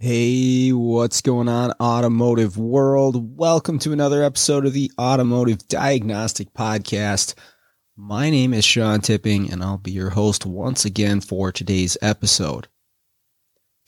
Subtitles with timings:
[0.00, 3.36] Hey, what's going on, automotive world?
[3.36, 7.34] Welcome to another episode of the Automotive Diagnostic Podcast.
[7.96, 12.68] My name is Sean Tipping, and I'll be your host once again for today's episode.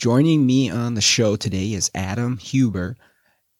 [0.01, 2.97] Joining me on the show today is Adam Huber.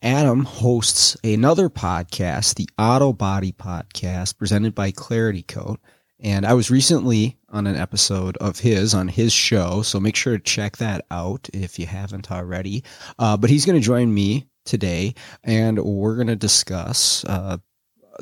[0.03, 5.79] Adam hosts another podcast, the Auto Body Podcast, presented by Clarity Coat.
[6.23, 10.37] And I was recently on an episode of his on his show, so make sure
[10.37, 12.85] to check that out if you haven't already.
[13.19, 17.57] Uh, but he's going to join me today, and we're going to discuss uh,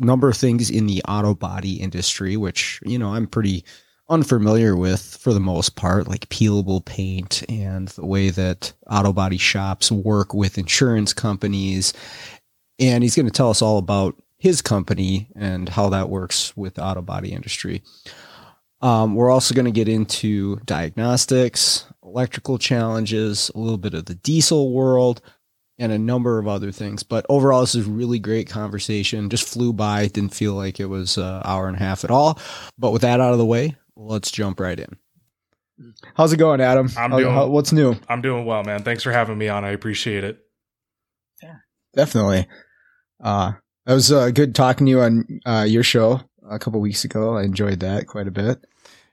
[0.01, 3.65] a number of things in the auto body industry, which you know I'm pretty
[4.09, 9.39] unfamiliar with for the most part, like peelable paint and the way that auto body
[9.39, 11.93] shops work with insurance companies.
[12.79, 16.75] And he's going to tell us all about his company and how that works with
[16.75, 17.83] the auto body industry.
[18.81, 24.15] Um, we're also going to get into diagnostics, electrical challenges, a little bit of the
[24.15, 25.21] diesel world,
[25.81, 27.03] and a number of other things.
[27.03, 29.31] But overall, this is really great conversation.
[29.31, 30.07] Just flew by.
[30.09, 32.39] Didn't feel like it was an hour and a half at all.
[32.79, 34.97] But with that out of the way, let's jump right in.
[36.15, 36.89] How's it going, Adam?
[36.97, 37.95] I'm How- doing- how- what's new?
[38.09, 38.83] I'm doing well, man.
[38.83, 39.65] Thanks for having me on.
[39.65, 40.39] I appreciate it.
[41.43, 41.55] Yeah,
[41.95, 42.47] definitely.
[43.23, 43.53] Uh,
[43.89, 47.39] that was uh, good talking to you on uh, your show a couple weeks ago.
[47.39, 48.63] I enjoyed that quite a bit.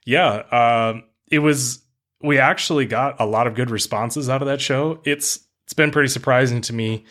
[0.04, 1.82] Yeah, um, it was.
[2.20, 5.00] We actually got a lot of good responses out of that show.
[5.04, 7.06] It's it's been pretty surprising to me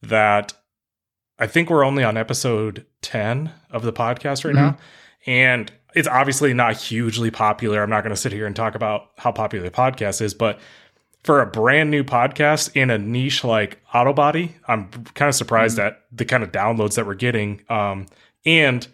[0.00, 0.54] that
[1.38, 4.78] I think we're only on episode ten of the podcast right now,
[5.26, 7.82] and it's obviously not hugely popular.
[7.82, 10.58] I'm not going to sit here and talk about how popular the podcast is, but
[11.22, 15.78] for a brand new podcast in a niche like auto body, I'm kind of surprised
[15.78, 17.62] at the kind of downloads that we're getting.
[17.68, 18.06] Um,
[18.46, 18.86] and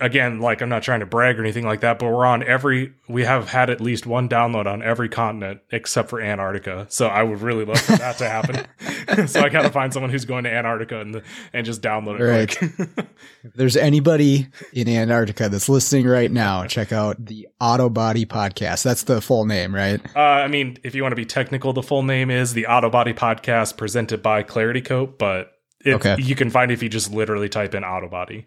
[0.00, 2.92] again, like I'm not trying to brag or anything like that, but we're on every.
[3.08, 6.86] We have had at least one download on every continent except for Antarctica.
[6.88, 9.26] So I would really love for that to happen.
[9.28, 11.22] so I got to find someone who's going to Antarctica and
[11.52, 12.24] and just download it.
[12.24, 13.06] Right.
[13.42, 18.82] If there's anybody in Antarctica that's listening right now, check out the Auto Body Podcast.
[18.84, 20.00] That's the full name, right?
[20.14, 22.90] Uh, I mean, if you want to be technical, the full name is the Auto
[22.90, 25.52] Body Podcast presented by Clarity Coat, but
[25.84, 26.16] it, Okay.
[26.20, 28.46] you can find it if you just literally type in Auto Body.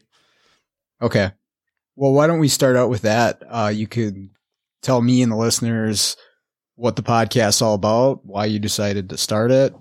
[1.02, 1.32] Okay.
[1.96, 3.44] Well, why don't we start out with that?
[3.48, 4.30] Uh, you could
[4.82, 6.18] tell me and the listeners
[6.76, 9.76] what the podcast's all about, why you decided to start it.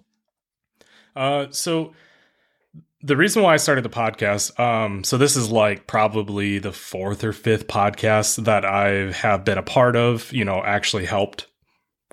[1.17, 1.95] Uh, so
[3.03, 7.25] the reason why I started the podcast, um, so this is like probably the fourth
[7.25, 11.47] or fifth podcast that I have been a part of, you know, actually helped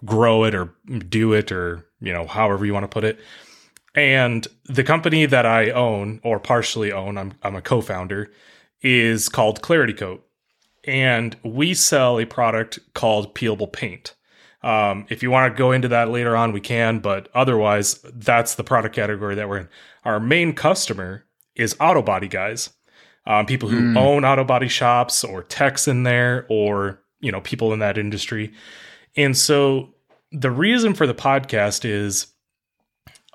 [0.06, 0.74] grow it or
[1.10, 3.20] do it or, you know, however you want to put it.
[3.96, 8.32] And the company that I own or partially own, I'm, I'm a co-founder,
[8.82, 10.24] is called Clarity Coat.
[10.84, 14.16] And we sell a product called peelable paint.
[14.64, 18.56] Um, if you want to go into that later on, we can, but otherwise, that's
[18.56, 19.70] the product category that we're in.
[20.06, 22.70] Our main customer is auto body guys,
[23.26, 23.98] um, people who Mm.
[23.98, 28.54] own auto body shops or techs in there, or you know, people in that industry.
[29.16, 29.94] And so,
[30.32, 32.28] the reason for the podcast is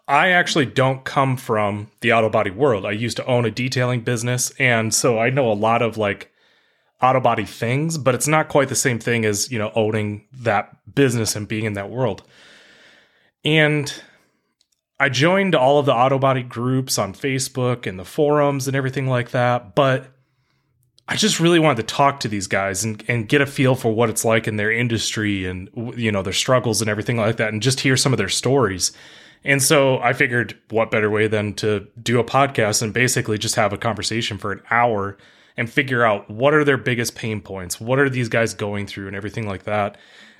[0.09, 2.85] I actually don't come from the auto body world.
[2.85, 6.33] I used to own a detailing business, and so I know a lot of like
[7.01, 10.77] auto body things, but it's not quite the same thing as, you know, owning that
[10.95, 12.23] business and being in that world.
[13.45, 13.93] And
[15.01, 19.09] I joined all of the auto body groups on Facebook and the forums and everything
[19.09, 20.13] like that, but
[21.09, 23.93] I just really wanted to talk to these guys and, and get a feel for
[23.93, 27.53] what it's like in their industry and you know their struggles and everything like that
[27.53, 28.93] and just hear some of their stories.
[29.45, 33.57] And so I figured what better way than to do a podcast and basically just
[33.57, 35.17] have a conversation for an hour
[35.57, 39.07] and figure out what are their biggest pain points, what are these guys going through,
[39.07, 39.97] and everything like that.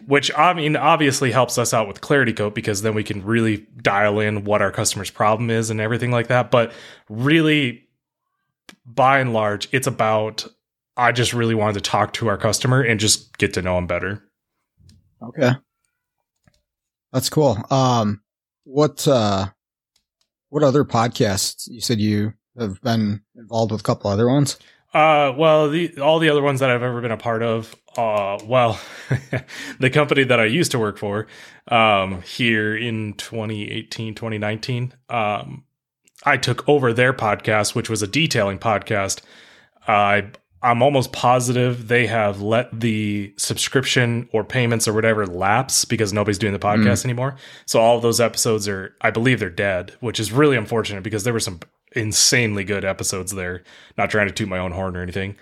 [0.07, 3.67] Which I mean, obviously helps us out with Clarity Coat because then we can really
[3.83, 6.51] dial in what our customer's problem is and everything like that.
[6.51, 6.73] But
[7.09, 7.89] really,
[8.85, 10.47] by and large, it's about
[10.97, 13.87] I just really wanted to talk to our customer and just get to know them
[13.87, 14.23] better.
[15.23, 15.53] Okay.
[17.13, 17.59] That's cool.
[17.71, 18.23] Um,
[18.65, 19.47] what, uh,
[20.49, 24.59] what other podcasts you said you have been involved with a couple other ones?
[24.95, 28.39] Uh, well, the all the other ones that I've ever been a part of, uh,
[28.45, 28.79] well,
[29.81, 31.27] the company that I used to work for,
[31.69, 35.65] um, here in 2018, 2019, um,
[36.25, 39.23] I took over their podcast, which was a detailing podcast.
[39.89, 40.33] I
[40.63, 46.39] I'm almost positive they have let the subscription or payments or whatever lapse because nobody's
[46.39, 47.07] doing the podcast mm.
[47.07, 47.37] anymore.
[47.67, 51.25] So all of those episodes are, I believe, they're dead, which is really unfortunate because
[51.25, 51.61] there were some
[51.97, 53.65] insanely good episodes there.
[53.99, 55.37] Not trying to toot my own horn or anything,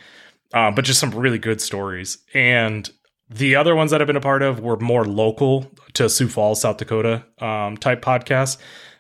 [0.55, 2.19] um, but just some really good stories.
[2.33, 2.89] And
[3.29, 6.63] the other ones that I've been a part of were more local to Sioux Falls,
[6.63, 8.57] South Dakota um, type podcasts.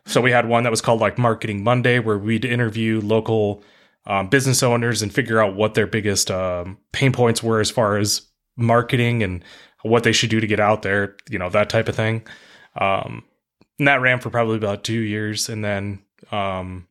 [0.06, 3.64] So we had one that was called like Marketing Monday, where we'd interview local
[4.06, 7.98] um, business owners and figure out what their biggest um, pain points were as far
[7.98, 8.22] as
[8.56, 9.44] marketing and
[9.82, 12.26] what they should do to get out there, you know, that type of thing.
[12.80, 13.24] Um,
[13.78, 15.48] and that ran for probably about two years.
[15.48, 16.86] And then um,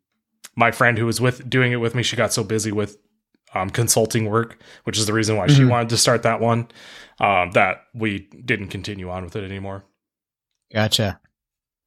[0.55, 2.97] my friend who was with doing it with me, she got so busy with
[3.53, 5.55] um, consulting work, which is the reason why mm-hmm.
[5.55, 6.67] she wanted to start that one,
[7.19, 9.83] um, that we didn't continue on with it anymore.
[10.73, 11.19] Gotcha.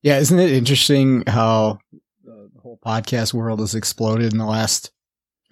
[0.03, 1.79] Yeah, isn't it interesting how
[2.25, 4.91] the whole podcast world has exploded in the last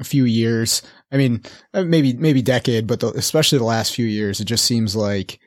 [0.05, 0.83] few years.
[1.13, 1.43] I mean,
[1.75, 5.39] uh, maybe maybe decade, but the, especially the last few years, it just seems like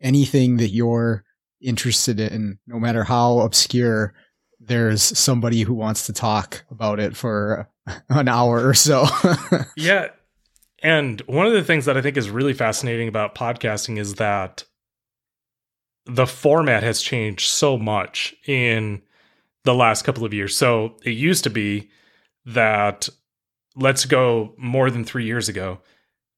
[0.00, 1.24] anything that you're
[1.60, 4.14] interested in, no matter how obscure,
[4.60, 7.68] there's somebody who wants to talk about it for
[8.08, 9.06] an hour or so.
[9.76, 10.08] yeah.
[10.82, 14.64] And one of the things that I think is really fascinating about podcasting is that
[16.06, 19.02] the format has changed so much in
[19.64, 20.56] the last couple of years.
[20.56, 21.90] So it used to be
[22.46, 23.08] that
[23.76, 25.80] let's go more than three years ago,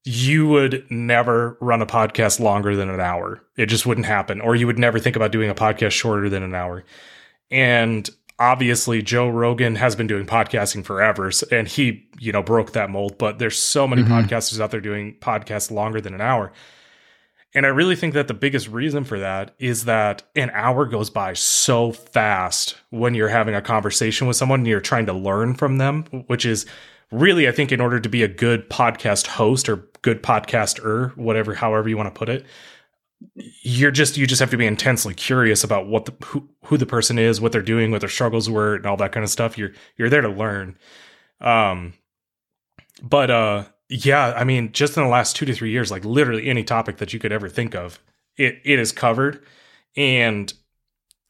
[0.05, 3.43] you would never run a podcast longer than an hour.
[3.57, 4.41] It just wouldn't happen.
[4.41, 6.85] Or you would never think about doing a podcast shorter than an hour.
[7.51, 8.09] And
[8.39, 13.17] obviously Joe Rogan has been doing podcasting forever and he, you know, broke that mold,
[13.17, 14.13] but there's so many mm-hmm.
[14.13, 16.53] podcasters out there doing podcasts longer than an hour.
[17.57, 21.09] And I really think that the biggest reason for that is that an hour goes
[21.09, 25.55] by so fast when you're having a conversation with someone and you're trying to learn
[25.55, 26.67] from them, which is
[27.11, 31.55] really, I think in order to be a good podcast host or good podcaster, whatever,
[31.55, 32.45] however you want to put it,
[33.63, 36.87] you're just you just have to be intensely curious about what the who, who the
[36.87, 39.57] person is, what they're doing, what their struggles were, and all that kind of stuff.
[39.57, 40.77] You're you're there to learn.
[41.41, 41.95] Um,
[43.03, 46.49] but uh, yeah, I mean, just in the last two to three years, like literally
[46.49, 48.01] any topic that you could ever think of,
[48.37, 49.45] it it is covered,
[49.97, 50.53] and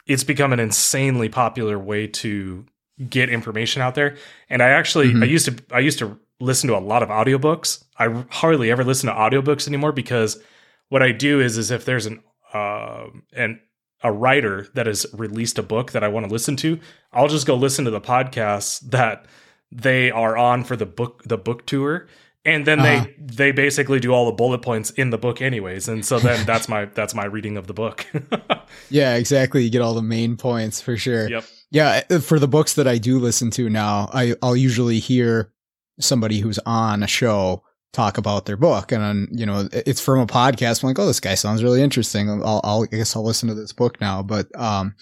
[0.07, 2.67] it's become an insanely popular way to
[3.09, 4.17] get information out there.
[4.49, 5.23] And I actually mm-hmm.
[5.23, 7.85] I used to I used to listen to a lot of audiobooks.
[7.99, 10.41] I hardly ever listen to audiobooks anymore because
[10.89, 13.61] what I do is is if there's an uh, an
[14.03, 16.79] a writer that has released a book that I want to listen to,
[17.13, 19.25] I'll just go listen to the podcasts that
[19.73, 22.07] they are on for the book the book tour
[22.45, 23.07] and then uh-huh.
[23.27, 26.45] they they basically do all the bullet points in the book anyways and so then
[26.47, 28.07] that's my that's my reading of the book
[28.91, 31.45] yeah exactly you get all the main points for sure yep
[31.75, 35.53] yeah, uh, for the books that I do listen to now, I, I'll usually hear
[35.99, 40.27] somebody who's on a show talk about their book, and you know, it's from a
[40.27, 40.85] podcast.
[40.85, 42.31] I'm like, oh, this guy sounds really interesting.
[42.31, 44.23] I'll, I'll I guess I'll listen to this book now.
[44.23, 44.95] But um,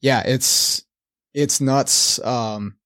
[0.00, 0.86] yeah, it's
[1.34, 2.18] it's nuts.
[2.24, 2.76] Um,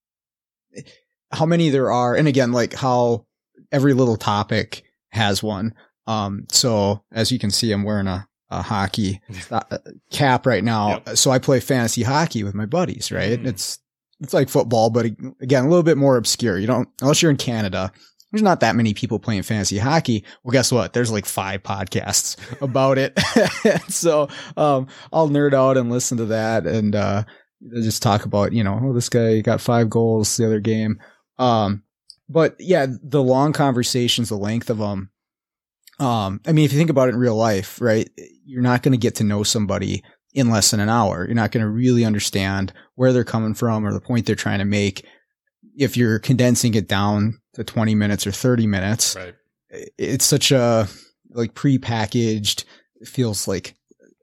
[1.30, 3.26] how many there are, and again, like how
[3.72, 5.74] every little topic has one.
[6.06, 9.20] Um, so as you can see, I'm wearing a uh, hockey
[9.50, 9.78] uh,
[10.10, 11.02] cap right now.
[11.06, 11.16] Yep.
[11.16, 13.40] So I play fantasy hockey with my buddies, right?
[13.40, 13.46] Mm.
[13.46, 13.78] It's,
[14.20, 15.06] it's like football, but
[15.40, 16.58] again, a little bit more obscure.
[16.58, 17.90] You don't, unless you're in Canada,
[18.30, 20.24] there's not that many people playing fantasy hockey.
[20.44, 20.92] Well, guess what?
[20.92, 23.18] There's like five podcasts about it.
[23.88, 27.24] so, um, I'll nerd out and listen to that and, uh,
[27.74, 30.98] just talk about, you know, oh, this guy got five goals the other game.
[31.38, 31.82] Um,
[32.30, 35.10] but yeah, the long conversations, the length of them,
[35.98, 38.08] um, I mean, if you think about it in real life, right,
[38.46, 41.26] you're not going to get to know somebody in less than an hour.
[41.26, 44.60] You're not going to really understand where they're coming from or the point they're trying
[44.60, 45.04] to make.
[45.76, 49.34] If you're condensing it down to 20 minutes or 30 minutes, right.
[49.98, 50.88] it's such a
[51.30, 52.64] like pre-packaged,
[53.04, 53.74] feels like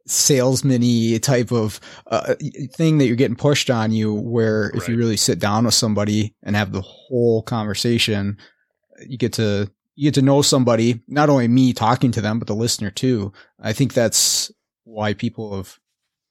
[0.07, 2.35] salesman type of uh,
[2.73, 4.89] thing that you're getting pushed on you where if right.
[4.89, 8.37] you really sit down with somebody and have the whole conversation,
[9.05, 12.47] you get to you get to know somebody, not only me talking to them, but
[12.47, 13.33] the listener too.
[13.59, 14.51] I think that's
[14.83, 15.79] why people have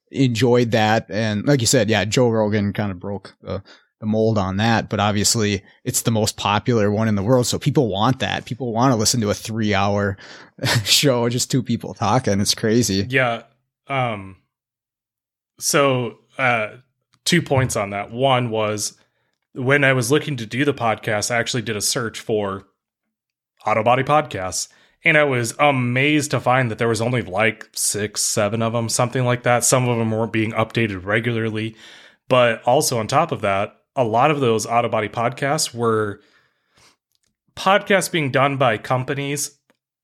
[0.09, 1.05] enjoyed that.
[1.09, 3.61] And like you said, yeah, Joe Rogan kind of broke the,
[3.99, 7.45] the mold on that, but obviously it's the most popular one in the world.
[7.45, 8.45] So people want that.
[8.45, 10.17] People want to listen to a three hour
[10.85, 12.39] show, just two people talking.
[12.39, 13.05] It's crazy.
[13.09, 13.43] Yeah.
[13.89, 14.37] Um,
[15.59, 16.77] so, uh,
[17.25, 18.11] two points on that.
[18.11, 18.97] One was
[19.53, 22.67] when I was looking to do the podcast, I actually did a search for
[23.65, 24.69] Auto Body podcasts.
[25.03, 28.89] And I was amazed to find that there was only like six, seven of them,
[28.89, 29.63] something like that.
[29.63, 31.75] Some of them weren't being updated regularly.
[32.27, 36.21] But also on top of that, a lot of those auto body podcasts were
[37.55, 39.57] podcasts being done by companies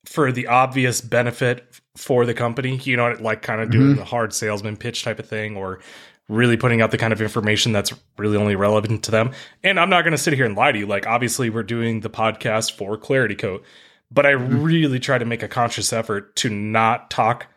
[0.06, 2.78] for the obvious benefit for the company.
[2.84, 3.98] You know, like kind of doing Mhm.
[3.98, 5.80] the hard salesman pitch type of thing, or
[6.30, 9.32] really putting out the kind of information that's really only relevant to them.
[9.64, 10.86] And I'm not going to sit here and lie to you.
[10.86, 13.64] Like, obviously, we're doing the podcast for Clarity Coat,
[14.10, 17.48] but I really try to make a conscious effort to not talk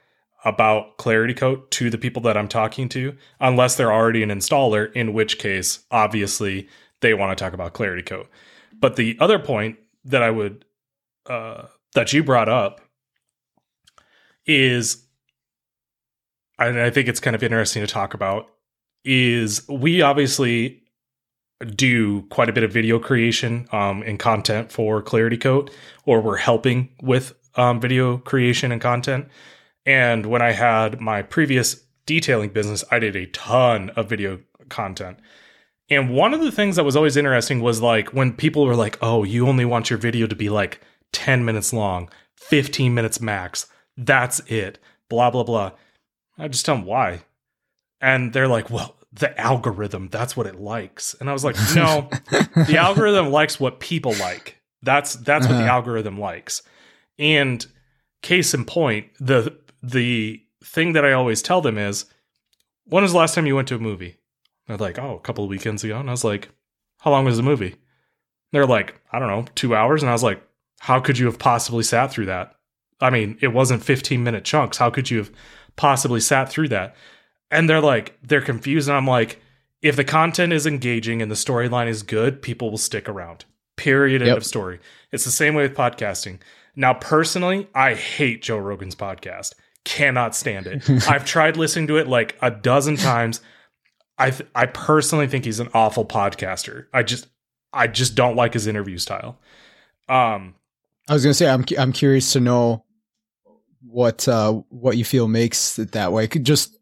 [0.44, 4.92] about Clarity Coat to the people that I'm talking to, unless they're already an installer,
[4.92, 6.68] in which case, obviously,
[7.00, 8.28] they want to talk about Clarity Coat.
[8.78, 10.64] But the other point that I would
[11.26, 12.80] uh, that you brought up
[14.46, 15.04] is,
[16.58, 18.48] and I think it's kind of interesting to talk about,
[19.04, 20.82] is we obviously
[21.74, 25.70] do quite a bit of video creation um, and content for Clarity Coat,
[26.04, 29.28] or we're helping with um, video creation and content.
[29.86, 35.18] And when I had my previous detailing business, I did a ton of video content.
[35.88, 38.98] And one of the things that was always interesting was like when people were like,
[39.00, 40.80] oh, you only want your video to be like
[41.12, 43.66] 10 minutes long, 15 minutes max.
[43.96, 44.78] That's it.
[45.08, 45.72] Blah, blah, blah.
[46.38, 47.20] I just tell them why.
[48.00, 51.14] And they're like, well, the algorithm, that's what it likes.
[51.18, 54.60] And I was like, no, the algorithm likes what people like.
[54.82, 55.72] That's that's what the Uh-huh.
[55.72, 56.62] algorithm likes.
[57.18, 57.66] And
[58.22, 62.04] case in point, the the thing that I always tell them is,
[62.84, 64.16] when was the last time you went to a movie?
[64.66, 65.98] They're like, oh, a couple of weekends ago.
[65.98, 66.50] And I was like,
[67.00, 67.76] how long was the movie?
[68.52, 70.02] They're like, I don't know, two hours.
[70.02, 70.42] And I was like,
[70.80, 72.55] how could you have possibly sat through that?
[73.00, 74.78] I mean, it wasn't 15 minute chunks.
[74.78, 75.30] How could you have
[75.76, 76.96] possibly sat through that?
[77.50, 78.88] And they're like, they're confused.
[78.88, 79.40] And I'm like,
[79.82, 83.44] if the content is engaging and the storyline is good, people will stick around.
[83.76, 84.22] Period.
[84.22, 84.36] End Yep.
[84.38, 84.80] of story.
[85.12, 86.38] It's the same way with podcasting.
[86.74, 89.52] Now, personally, I hate Joe Rogan's podcast.
[89.84, 90.88] Cannot stand it.
[91.08, 93.40] I've tried listening to it like a dozen times.
[94.18, 96.86] I th- I personally think he's an awful podcaster.
[96.92, 97.28] I just
[97.72, 99.38] I just don't like his interview style.
[100.08, 100.54] Um,
[101.08, 102.84] I was gonna say I'm I'm curious to know
[103.88, 106.26] what uh what you feel makes it that way.
[106.28, 106.72] Could Just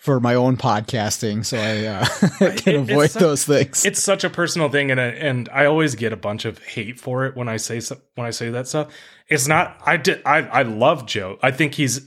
[0.00, 2.06] for my own podcasting, so I uh,
[2.56, 3.84] can It- avoid so- those things.
[3.84, 6.98] it's such a personal thing, and I- and I always get a bunch of hate
[6.98, 8.88] for it when I say so, when I say that stuff.
[9.28, 9.78] It's not.
[9.84, 10.22] I did.
[10.24, 11.38] I I love Joe.
[11.42, 12.00] I think he's.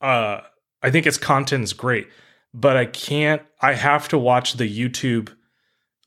[0.00, 0.40] Uh,
[0.82, 2.08] I think his content is great,
[2.54, 3.42] but I can't.
[3.60, 5.34] I have to watch the YouTube,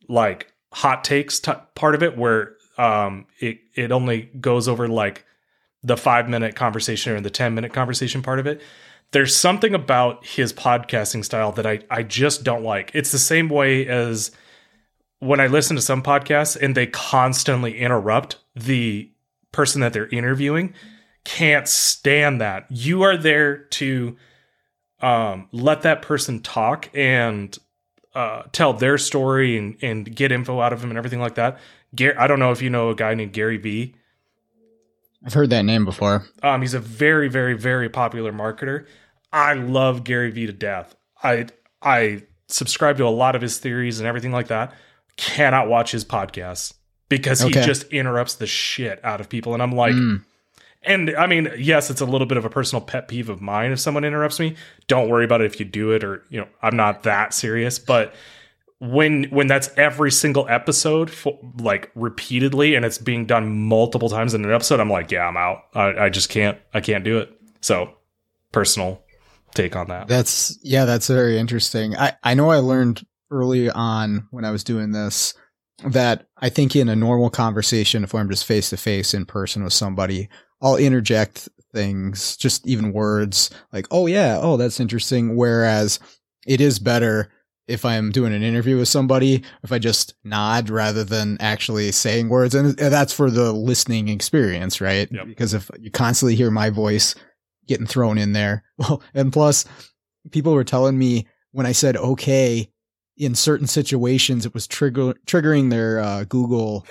[0.07, 5.25] like hot takes t- part of it, where um it it only goes over like
[5.83, 8.61] the five minute conversation or the ten minute conversation part of it
[9.11, 12.91] there's something about his podcasting style that I, I just don't like.
[12.93, 14.31] It's the same way as
[15.19, 19.11] when I listen to some podcasts and they constantly interrupt the
[19.51, 20.73] person that they're interviewing.
[21.25, 22.65] Can't stand that.
[22.69, 24.15] You are there to
[25.01, 27.55] um, let that person talk and
[28.15, 31.59] uh, tell their story and, and get info out of them and everything like that.
[31.95, 33.95] Gar- I don't know if you know a guy named Gary Vee.
[35.25, 36.25] I've heard that name before.
[36.41, 38.85] Um, he's a very, very, very popular marketer.
[39.31, 40.95] I love Gary Vee to death.
[41.23, 41.47] I
[41.81, 44.73] I subscribe to a lot of his theories and everything like that.
[45.17, 46.73] Cannot watch his podcasts
[47.09, 50.23] because he just interrupts the shit out of people, and I'm like, Mm.
[50.83, 53.71] and I mean, yes, it's a little bit of a personal pet peeve of mine
[53.71, 54.55] if someone interrupts me.
[54.87, 57.77] Don't worry about it if you do it, or you know, I'm not that serious,
[57.79, 58.13] but
[58.81, 64.33] when when that's every single episode for, like repeatedly and it's being done multiple times
[64.33, 67.19] in an episode i'm like yeah i'm out I, I just can't i can't do
[67.19, 67.29] it
[67.61, 67.93] so
[68.51, 69.03] personal
[69.53, 71.95] take on that That's yeah, that's very interesting.
[71.95, 75.33] I I know I learned early on when I was doing this
[75.85, 79.63] that I think in a normal conversation, if I'm just face to face in person
[79.63, 80.29] with somebody,
[80.61, 85.99] I'll interject things, just even words like, "Oh yeah, oh that's interesting." Whereas
[86.47, 87.31] it is better
[87.67, 92.29] if I'm doing an interview with somebody if I just nod rather than actually saying
[92.29, 95.09] words, and that's for the listening experience, right?
[95.11, 95.27] Yep.
[95.27, 97.15] Because if you constantly hear my voice
[97.67, 99.65] getting thrown in there, well, and plus
[100.31, 102.71] people were telling me when I said okay
[103.17, 106.85] in certain situations, it was trigger triggering their uh, Google,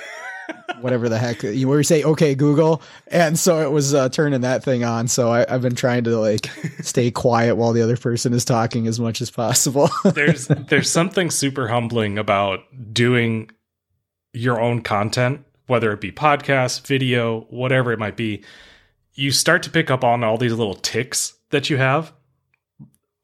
[0.81, 4.41] whatever the heck you where you say okay Google, and so it was uh, turning
[4.43, 5.09] that thing on.
[5.09, 6.47] So I, I've been trying to like
[6.81, 9.91] stay quiet while the other person is talking as much as possible.
[10.05, 12.61] there's there's something super humbling about
[12.93, 13.51] doing
[14.33, 18.43] your own content whether it be podcast video whatever it might be
[19.15, 22.13] you start to pick up on all these little ticks that you have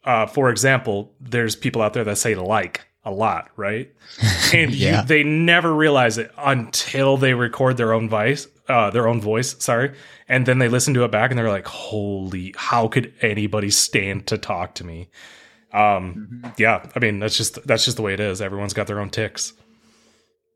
[0.04, 3.90] uh, for example there's people out there that say like a lot right
[4.52, 5.00] and Yeah.
[5.00, 9.56] you, they never realize it until they record their own voice uh, their own voice
[9.62, 9.94] sorry
[10.28, 14.26] and then they listen to it back and they're like holy how could anybody stand
[14.26, 15.08] to talk to me
[15.72, 16.50] Um, mm-hmm.
[16.58, 18.40] yeah, I mean that's just that's just the way it is.
[18.42, 19.52] Everyone's got their own ticks.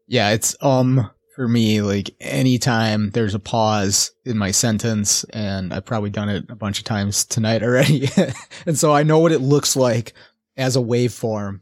[0.07, 5.85] Yeah, it's um for me like anytime there's a pause in my sentence, and I've
[5.85, 8.09] probably done it a bunch of times tonight already,
[8.66, 10.14] and so I know what it looks like
[10.57, 11.61] as a waveform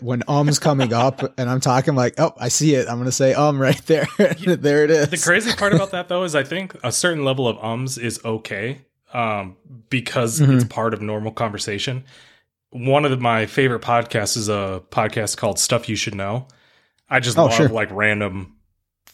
[0.00, 2.88] when um's coming up and I'm talking like, oh, I see it.
[2.88, 4.06] I'm gonna say um right there.
[4.18, 5.10] there it is.
[5.10, 8.20] The crazy part about that though is I think a certain level of ums is
[8.24, 9.56] okay um,
[9.88, 10.52] because mm-hmm.
[10.52, 12.04] it's part of normal conversation.
[12.70, 16.46] One of the, my favorite podcasts is a podcast called Stuff You Should Know.
[17.08, 17.68] I just oh, love sure.
[17.70, 18.56] like random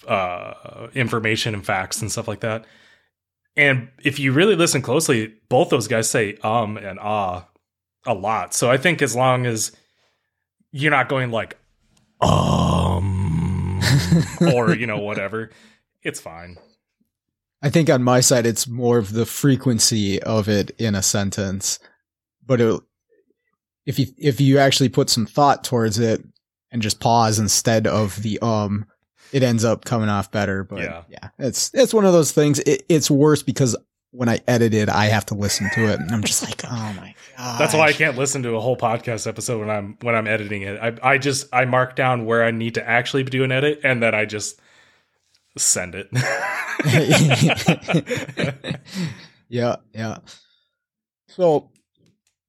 [0.08, 2.64] uh, information and facts and stuff like that.
[3.56, 7.46] And if you really listen closely, both those guys say um and ah
[8.04, 8.54] a lot.
[8.54, 9.72] So I think as long as
[10.74, 11.56] you're not going like
[12.20, 13.80] um
[14.52, 15.50] or you know whatever,
[16.02, 16.58] it's fine.
[17.62, 21.78] I think on my side it's more of the frequency of it in a sentence,
[22.44, 22.80] but it,
[23.86, 26.24] if you if you actually put some thought towards it
[26.72, 28.84] and just pause instead of the um,
[29.32, 30.64] it ends up coming off better.
[30.64, 32.58] But yeah, yeah it's it's one of those things.
[32.58, 33.76] It, it's worse because
[34.14, 36.94] when I edit it, I have to listen to it, and I'm just like, oh
[36.96, 37.58] my god.
[37.58, 40.62] That's why I can't listen to a whole podcast episode when I'm when I'm editing
[40.62, 40.78] it.
[40.80, 44.02] I I just I mark down where I need to actually do an edit, and
[44.02, 44.60] then I just
[45.58, 46.08] send it.
[49.48, 50.18] yeah, yeah.
[51.28, 51.70] So,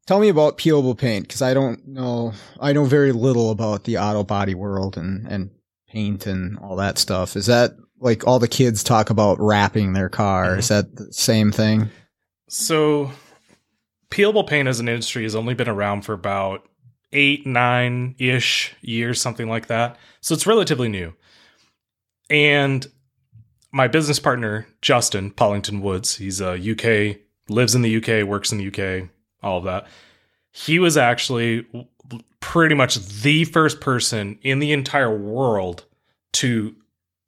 [0.06, 2.34] tell me about peelable paint because I don't know.
[2.60, 5.50] I know very little about the auto body world and and
[5.90, 7.36] paint and all that stuff.
[7.36, 10.52] Is that like all the kids talk about wrapping their car.
[10.52, 10.60] Mm-hmm.
[10.60, 11.90] Is that the same thing?
[12.48, 13.12] So,
[14.12, 16.70] peelable paint as an industry has only been around for about
[17.12, 19.98] eight, nine ish years, something like that.
[20.22, 21.14] So it's relatively new.
[22.30, 22.86] And
[23.72, 27.18] my business partner, Justin Pollington Woods, he's a UK,
[27.50, 29.10] lives in the UK, works in the UK,
[29.42, 29.88] all of that.
[30.52, 31.66] He was actually
[32.40, 35.86] pretty much the first person in the entire world
[36.34, 36.76] to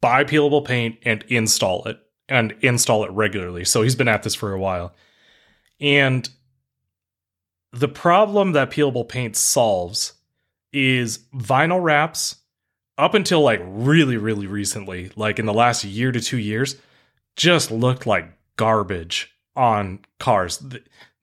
[0.01, 1.99] buy peelable paint and install it
[2.29, 3.65] and install it regularly.
[3.65, 4.93] So he's been at this for a while.
[5.79, 6.29] And
[7.71, 10.13] the problem that peelable paint solves
[10.73, 12.35] is vinyl wraps
[12.97, 16.75] up until like really really recently, like in the last year to 2 years,
[17.35, 20.63] just looked like garbage on cars.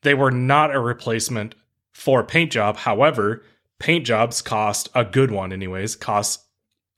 [0.03, 1.55] They were not a replacement
[1.93, 2.77] for paint job.
[2.77, 3.43] However,
[3.79, 6.45] paint jobs cost a good one anyways, costs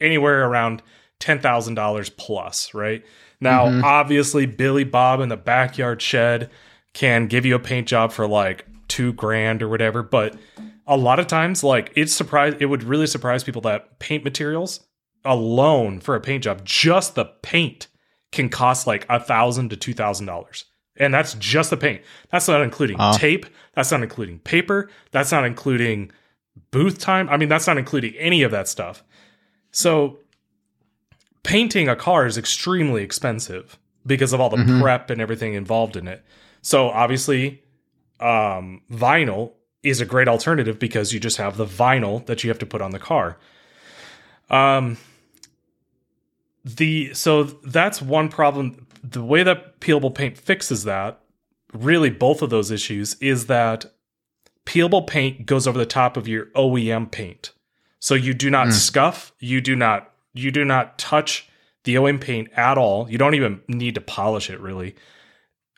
[0.01, 0.83] anywhere around
[1.21, 3.05] $10,000 plus, right?
[3.41, 3.85] Now, mm-hmm.
[3.85, 6.51] obviously, Billy Bob in the backyard shed
[6.93, 10.37] can give you a paint job for like two grand or whatever, but
[10.87, 14.81] a lot of times, like it's surprise, it would really surprise people that paint materials
[15.25, 17.89] alone for a paint job, just the paint
[18.33, 20.65] can cost like a thousand to two thousand dollars.
[20.99, 22.03] And that's just the paint.
[22.31, 23.13] That's not including uh.
[23.19, 23.47] tape.
[23.75, 24.89] That's not including paper.
[25.11, 26.11] That's not including
[26.71, 27.29] booth time.
[27.29, 29.05] I mean, that's not including any of that stuff.
[29.73, 30.21] So
[31.47, 34.83] painting a car is extremely expensive because of all the mm-hmm.
[34.83, 36.25] prep and everything involved in it.
[36.61, 37.63] So obviously,
[38.19, 39.53] um, vinyl
[39.85, 42.83] is a great alternative because you just have the vinyl that you have to put
[42.83, 43.39] on the car.
[44.51, 44.99] Um,
[46.65, 48.85] the so that's one problem.
[49.05, 51.21] The way that peelable paint fixes that,
[51.73, 53.87] really both of those issues, is that
[54.65, 57.53] peelable paint goes over the top of your OEM paint.
[58.01, 58.73] So you do not mm.
[58.73, 61.49] scuff, you do not you do not touch
[61.85, 63.11] the OEM paint at all.
[63.11, 64.95] You don't even need to polish it really.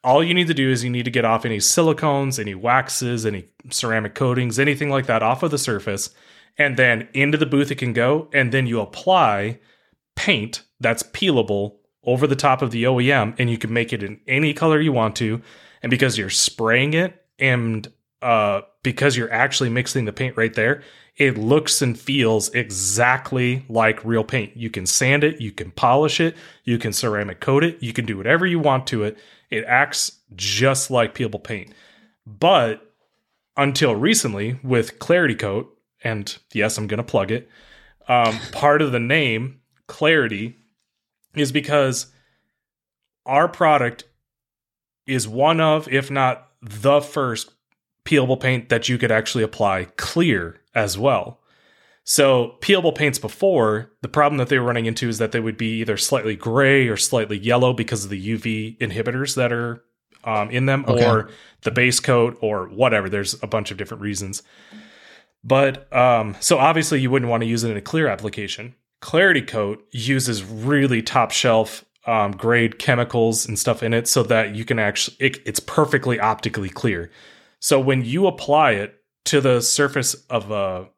[0.04, 3.26] All you need to do is you need to get off any silicones, any waxes,
[3.26, 6.10] any ceramic coatings, anything like that off of the surface.
[6.56, 8.28] And then into the booth it can go.
[8.32, 9.58] And then you apply
[10.16, 14.20] paint that's peelable over the top of the OEM and you can make it in
[14.26, 15.42] any color you want to.
[15.82, 17.86] And because you're spraying it and
[18.22, 20.82] uh, because you're actually mixing the paint right there,
[21.18, 24.56] it looks and feels exactly like real paint.
[24.56, 28.06] You can sand it, you can polish it, you can ceramic coat it, you can
[28.06, 29.18] do whatever you want to it.
[29.50, 31.72] It acts just like peelable paint.
[32.24, 32.94] But
[33.56, 37.48] until recently, with Clarity Coat, and yes, I'm going to plug it,
[38.06, 40.56] um, part of the name, Clarity,
[41.34, 42.06] is because
[43.26, 44.04] our product
[45.06, 47.50] is one of, if not the first
[48.04, 51.40] peelable paint that you could actually apply clear as well.
[52.04, 55.58] So peelable paints before, the problem that they were running into is that they would
[55.58, 59.84] be either slightly gray or slightly yellow because of the UV inhibitors that are
[60.24, 61.06] um, in them, okay.
[61.06, 61.30] or
[61.62, 63.08] the base coat, or whatever.
[63.08, 64.42] There's a bunch of different reasons.
[65.44, 68.74] But um, so obviously you wouldn't want to use it in a clear application.
[69.00, 74.56] Clarity Coat uses really top shelf um, grade chemicals and stuff in it so that
[74.56, 77.10] you can actually, it, it's perfectly optically clear.
[77.60, 78.97] So when you apply it
[79.28, 80.88] to the surface of a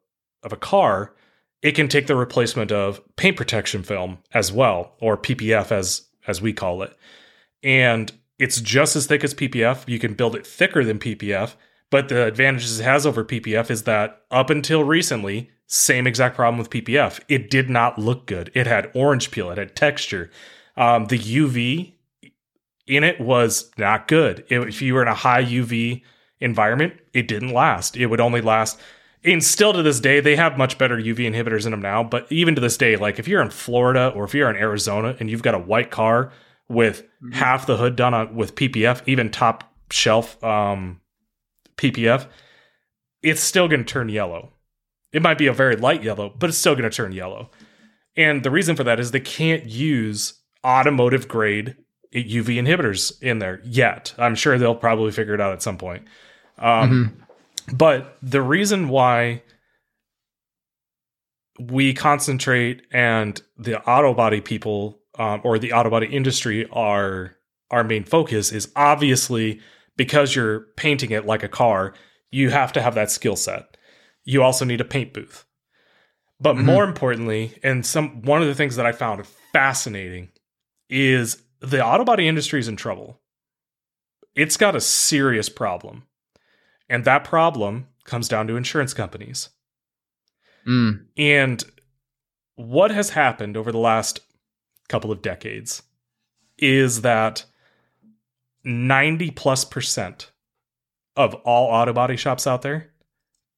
[0.43, 1.13] of a car,
[1.61, 6.41] it can take the replacement of paint protection film as well, or PPF as as
[6.41, 6.95] we call it.
[7.61, 9.87] And it's just as thick as PPF.
[9.87, 11.55] You can build it thicker than PPF,
[11.89, 16.57] but the advantages it has over PPF is that up until recently, same exact problem
[16.57, 17.19] with PPF.
[17.27, 18.49] It did not look good.
[18.53, 19.51] It had orange peel.
[19.51, 20.31] It had texture.
[20.77, 21.93] Um, the UV
[22.87, 24.45] in it was not good.
[24.49, 26.01] If you were in a high UV
[26.41, 27.95] environment, it didn't last.
[27.95, 28.79] It would only last.
[29.23, 32.03] And still to this day, they have much better UV inhibitors in them now.
[32.03, 35.15] But even to this day, like if you're in Florida or if you're in Arizona
[35.19, 36.31] and you've got a white car
[36.67, 37.33] with mm-hmm.
[37.33, 40.99] half the hood done on, with PPF, even top shelf um,
[41.77, 42.27] PPF,
[43.21, 44.53] it's still going to turn yellow.
[45.13, 47.51] It might be a very light yellow, but it's still going to turn yellow.
[48.15, 51.75] And the reason for that is they can't use automotive grade
[52.13, 54.13] UV inhibitors in there yet.
[54.17, 56.03] I'm sure they'll probably figure it out at some point.
[56.61, 57.75] Um, mm-hmm.
[57.75, 59.43] But the reason why
[61.59, 67.35] we concentrate and the auto body people um, or the auto body industry are
[67.69, 69.59] our main focus is obviously
[69.97, 71.93] because you're painting it like a car,
[72.31, 73.77] you have to have that skill set
[74.23, 75.45] you also need a paint booth.
[76.39, 76.65] But mm-hmm.
[76.65, 80.29] more importantly, and some one of the things that I found fascinating
[80.89, 83.19] is the auto body industry is in trouble.
[84.35, 86.03] It's got a serious problem.
[86.91, 89.49] And that problem comes down to insurance companies.
[90.67, 91.05] Mm.
[91.17, 91.63] And
[92.55, 94.19] what has happened over the last
[94.89, 95.83] couple of decades
[96.57, 97.45] is that
[98.65, 100.31] 90 plus percent
[101.15, 102.91] of all auto body shops out there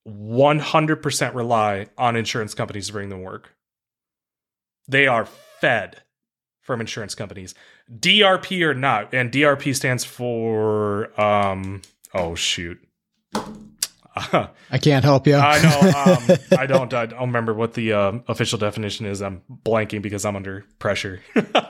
[0.08, 3.56] 100% rely on insurance companies to bring them work.
[4.88, 5.26] They are
[5.60, 6.04] fed
[6.62, 7.56] from insurance companies,
[7.92, 9.12] DRP or not.
[9.14, 11.82] And DRP stands for, um,
[12.14, 12.80] oh, shoot.
[14.16, 15.36] I can't help you.
[15.36, 15.92] I know.
[16.04, 16.94] Um, I don't.
[16.94, 19.22] I don't remember what the uh, official definition is.
[19.22, 21.22] I'm blanking because I'm under pressure.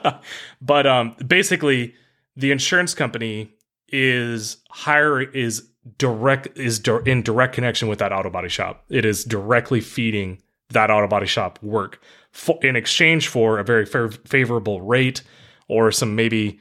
[0.60, 1.94] but um, basically,
[2.36, 3.54] the insurance company
[3.88, 8.84] is hire is direct is in direct connection with that auto body shop.
[8.88, 12.00] It is directly feeding that auto body shop work
[12.32, 15.22] for, in exchange for a very fair, favorable rate
[15.68, 16.60] or some maybe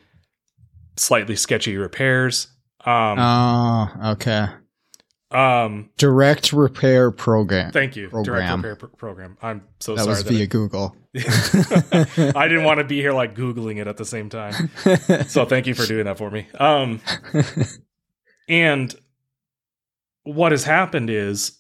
[0.96, 2.48] slightly sketchy repairs.
[2.86, 4.48] Um, oh, okay.
[5.34, 7.72] Um, direct repair program.
[7.72, 8.10] Thank you.
[8.10, 8.62] Program.
[8.62, 9.38] Direct repair pr- program.
[9.42, 10.10] I'm so that sorry.
[10.10, 10.96] Was that was via Google.
[11.16, 14.70] I didn't want to be here like googling it at the same time.
[15.28, 16.48] So thank you for doing that for me.
[16.60, 17.02] Um,
[18.50, 18.94] and
[20.24, 21.60] what has happened is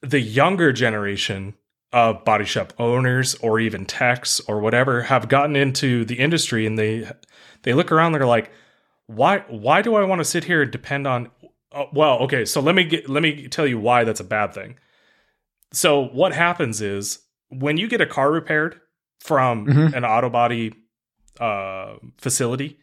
[0.00, 1.54] the younger generation
[1.92, 6.78] of body shop owners or even techs or whatever have gotten into the industry and
[6.78, 7.06] they
[7.64, 8.50] they look around they're like
[9.06, 11.30] why why do I want to sit here and depend on
[11.72, 14.52] uh, well okay so let me get let me tell you why that's a bad
[14.54, 14.76] thing
[15.72, 18.80] so what happens is when you get a car repaired
[19.20, 19.94] from mm-hmm.
[19.94, 20.74] an auto body
[21.40, 22.78] uh, facility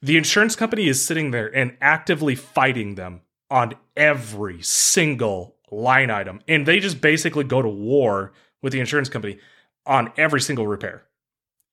[0.00, 6.40] the insurance company is sitting there and actively fighting them on every single line item.
[6.46, 9.38] And they just basically go to war with the insurance company
[9.86, 11.04] on every single repair,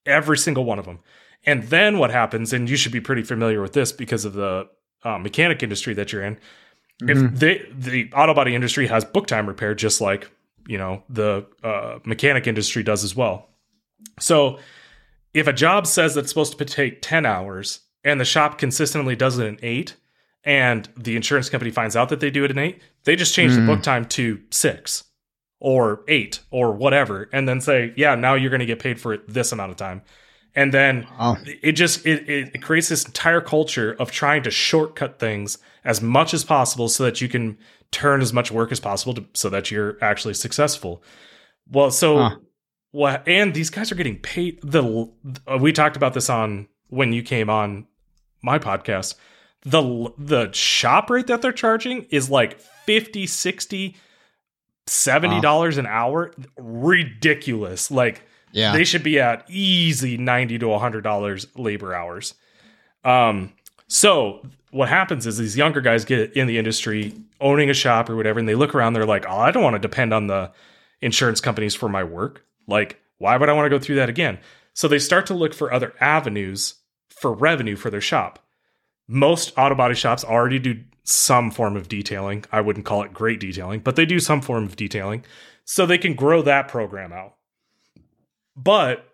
[0.06, 1.00] every single one of them.
[1.46, 4.68] And then what happens, and you should be pretty familiar with this because of the
[5.06, 6.38] uh, mechanic industry that you're in.
[7.02, 7.10] Mm-hmm.
[7.10, 10.30] If they, the auto body industry has book time repair, just like
[10.68, 13.50] you know the uh, mechanic industry does as well.
[14.20, 14.60] So
[15.34, 19.16] if a job says that it's supposed to take ten hours and the shop consistently
[19.16, 19.96] does it in eight,
[20.44, 23.54] and the insurance company finds out that they do it in eight, they just change
[23.54, 23.56] mm.
[23.58, 23.84] the book mm.
[23.84, 25.04] time to six
[25.60, 29.18] or eight or whatever, and then say, yeah, now you're going to get paid for
[29.28, 30.02] this amount of time.
[30.56, 31.38] And then oh.
[31.46, 36.34] it just it, it creates this entire culture of trying to shortcut things as much
[36.34, 37.58] as possible so that you can
[37.92, 41.04] turn as much work as possible to, so that you're actually successful.
[41.70, 42.36] Well, so huh.
[42.92, 43.28] what?
[43.28, 44.60] And these guys are getting paid.
[44.64, 45.12] The
[45.46, 47.88] uh, we talked about this on when you came on
[48.42, 49.16] my podcast
[49.66, 53.98] the the shop rate that they're charging is like 50 60
[54.88, 58.25] 70 dollars an hour ridiculous like
[58.56, 62.34] yeah they should be at easy 90 to 100 dollars labor hours
[63.04, 63.54] um
[63.88, 64.42] so
[64.72, 68.40] what happens is these younger guys get in the industry owning a shop or whatever
[68.40, 70.52] and they look around they're like oh i don't want to depend on the
[71.02, 74.40] insurance companies for my work like why would i want to go through that again
[74.74, 76.76] so they start to look for other avenues
[77.10, 78.40] for revenue for their shop
[79.08, 82.44] most auto body shops already do some form of detailing.
[82.52, 85.24] I wouldn't call it great detailing, but they do some form of detailing.
[85.64, 87.35] So they can grow that program out.
[88.56, 89.10] But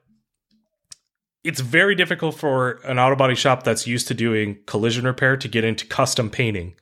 [1.44, 5.48] it's very difficult for an auto body shop that's used to doing collision repair to
[5.48, 6.76] get into custom painting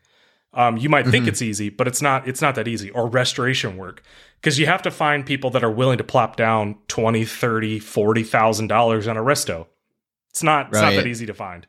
[0.52, 1.28] Um, you might think Mhm.
[1.28, 2.28] it's easy, but it's not.
[2.28, 2.90] It's not that easy.
[2.90, 4.02] Or restoration work
[4.42, 8.66] because you have to find people that are willing to plop down 20 30 40000
[8.68, 9.68] dollars on a resto
[10.32, 11.68] it's not it's not that easy to find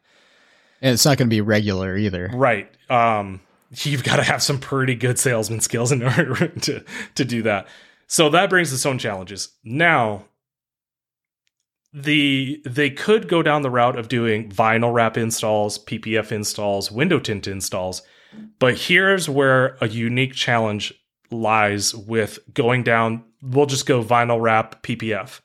[0.81, 2.31] And it's not going to be regular either.
[2.33, 3.41] right um
[3.83, 6.83] you've got to have some pretty good salesman skills in order to
[7.17, 7.69] to do that
[8.07, 10.25] so that brings its own challenges now
[11.93, 17.19] the they could go down the route of doing vinyl wrap installs ppf installs window
[17.19, 18.03] tint installs.
[18.61, 20.95] But here's where a unique challenge
[21.33, 25.41] lies with going down we'll just go vinyl wrap ppf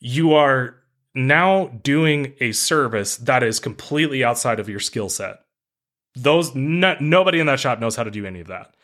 [0.00, 0.76] you are
[1.14, 5.38] now doing a service that is completely outside of your skill set.
[6.14, 8.74] Those no, nobody in that shop knows how to do any of that.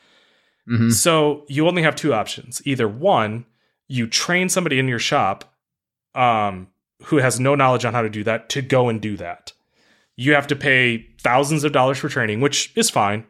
[0.67, 2.63] Hmm so you only have two options.
[2.67, 3.45] Either one,
[3.87, 5.54] you train somebody in your shop
[6.15, 6.69] um,
[7.05, 9.53] who has no knowledge on how to do that to go and do that.
[10.17, 13.27] You have to pay thousands of dollars for training, which is fine.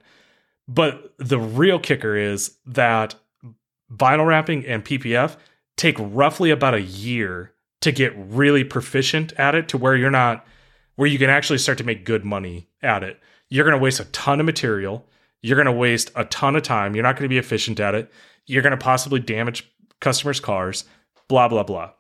[0.69, 3.15] But the real kicker is that
[3.93, 5.37] vinyl wrapping and PPF
[5.77, 10.47] take roughly about a year to get really proficient at it to where you're not,
[10.97, 13.21] where you can actually start to make good money at it.
[13.51, 15.07] You're going to waste a ton of material.
[15.43, 16.95] You're going to waste a ton of time.
[16.95, 18.11] You're not going to be efficient at it.
[18.47, 19.71] You're going to possibly damage
[20.01, 20.85] customers' cars,
[21.29, 21.91] blah, blah, blah.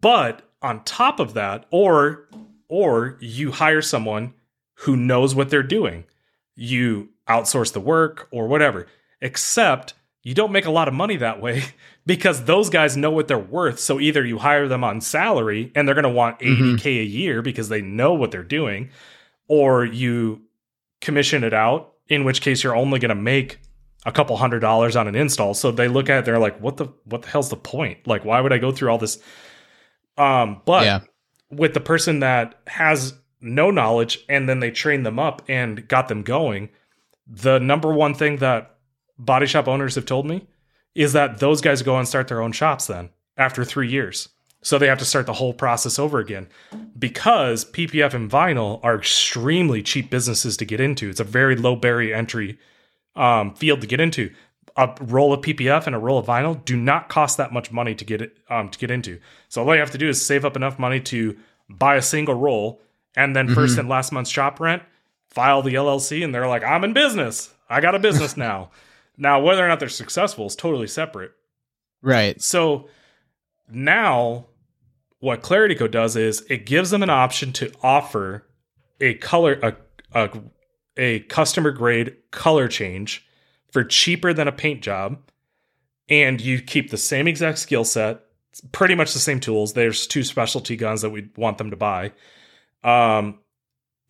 [0.00, 2.28] But on top of that, or
[2.68, 4.32] or you hire someone
[4.74, 6.04] who knows what they're doing.
[6.54, 8.86] You outsource the work or whatever.
[9.20, 11.64] Except you don't make a lot of money that way
[12.06, 13.78] because those guys know what they're worth.
[13.78, 16.76] So either you hire them on salary and they're going to want mm-hmm.
[16.76, 18.90] 80k a year because they know what they're doing,
[19.48, 20.42] or you
[21.00, 23.58] commission it out, in which case you're only going to make
[24.04, 25.54] a couple hundred dollars on an install.
[25.54, 28.06] So they look at it, they're like, what the what the hell's the point?
[28.06, 29.18] Like, why would I go through all this?
[30.16, 31.00] Um, but yeah.
[31.50, 36.08] with the person that has no knowledge and then they train them up and got
[36.08, 36.68] them going,
[37.26, 38.76] the number one thing that
[39.18, 40.46] body shop owners have told me
[40.94, 44.28] is that those guys go and start their own shops then after three years.
[44.64, 46.48] So they have to start the whole process over again
[46.96, 51.08] because PPF and vinyl are extremely cheap businesses to get into.
[51.08, 52.58] It's a very low barrier entry
[53.16, 54.32] um, field to get into.
[54.76, 57.94] A roll of PPF and a roll of vinyl do not cost that much money
[57.94, 59.18] to get it um, to get into.
[59.48, 61.36] So all you have to do is save up enough money to
[61.68, 62.80] buy a single roll,
[63.14, 64.82] and then first and last month's shop rent,
[65.28, 67.52] file the LLC, and they're like, "I'm in business.
[67.68, 68.70] I got a business now."
[69.16, 71.32] now, whether or not they're successful is totally separate.
[72.00, 72.40] Right.
[72.40, 72.88] So
[73.70, 74.46] now
[75.22, 78.44] what Clarity Coat does is it gives them an option to offer
[79.00, 79.76] a color a
[80.14, 80.30] a,
[80.96, 83.24] a customer grade color change
[83.72, 85.18] for cheaper than a paint job
[86.08, 88.20] and you keep the same exact skill set
[88.70, 92.12] pretty much the same tools there's two specialty guns that we want them to buy
[92.84, 93.38] um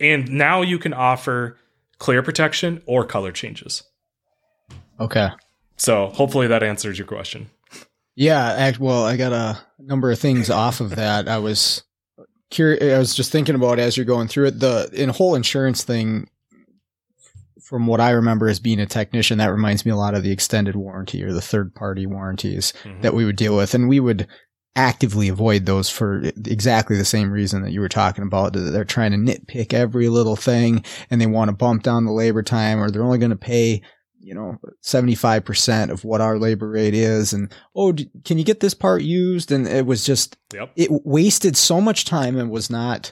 [0.01, 1.57] and now you can offer
[1.98, 3.83] clear protection or color changes
[5.01, 5.29] Okay.
[5.77, 7.48] so hopefully that answers your question
[8.14, 8.53] Yeah.
[8.53, 11.29] Act, well, I got a number of things off of that.
[11.29, 11.83] I was
[12.51, 12.83] curious.
[12.94, 14.61] I was just thinking about as you're going through it.
[14.61, 16.29] The in whole insurance thing,
[17.73, 20.31] from what I remember as being a technician, that reminds me a lot of the
[20.31, 23.01] extended warranty or the third party warranties Mhm.
[23.01, 24.27] that we would deal with, and we would
[24.77, 28.53] actively avoid those for exactly the same reason that you were talking about.
[28.53, 32.43] They're trying to nitpick every little thing, and they want to bump down the labor
[32.43, 33.81] time, or they're only going to pay
[34.25, 37.93] you know 75% of what our labor rate is and oh
[38.25, 42.05] can you get this part used and it was just yep it wasted so much
[42.05, 43.11] time and was not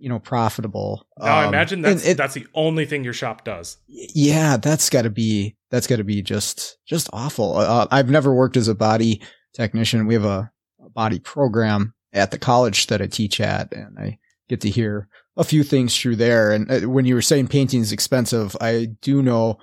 [0.00, 1.06] you know profitable.
[1.18, 3.76] Now I Um, imagine that's it- that's the only thing your shop does.
[3.86, 7.56] yeah that's got to be that's got to be just just awful.
[7.56, 9.20] Uh, i've never worked as a body
[9.54, 10.06] technician.
[10.06, 10.50] We have a,
[10.84, 15.08] a body program at the college that i teach at and i get to hear
[15.36, 16.50] a few things through there.
[16.52, 19.58] And uh, when you were saying painting is expensive i do know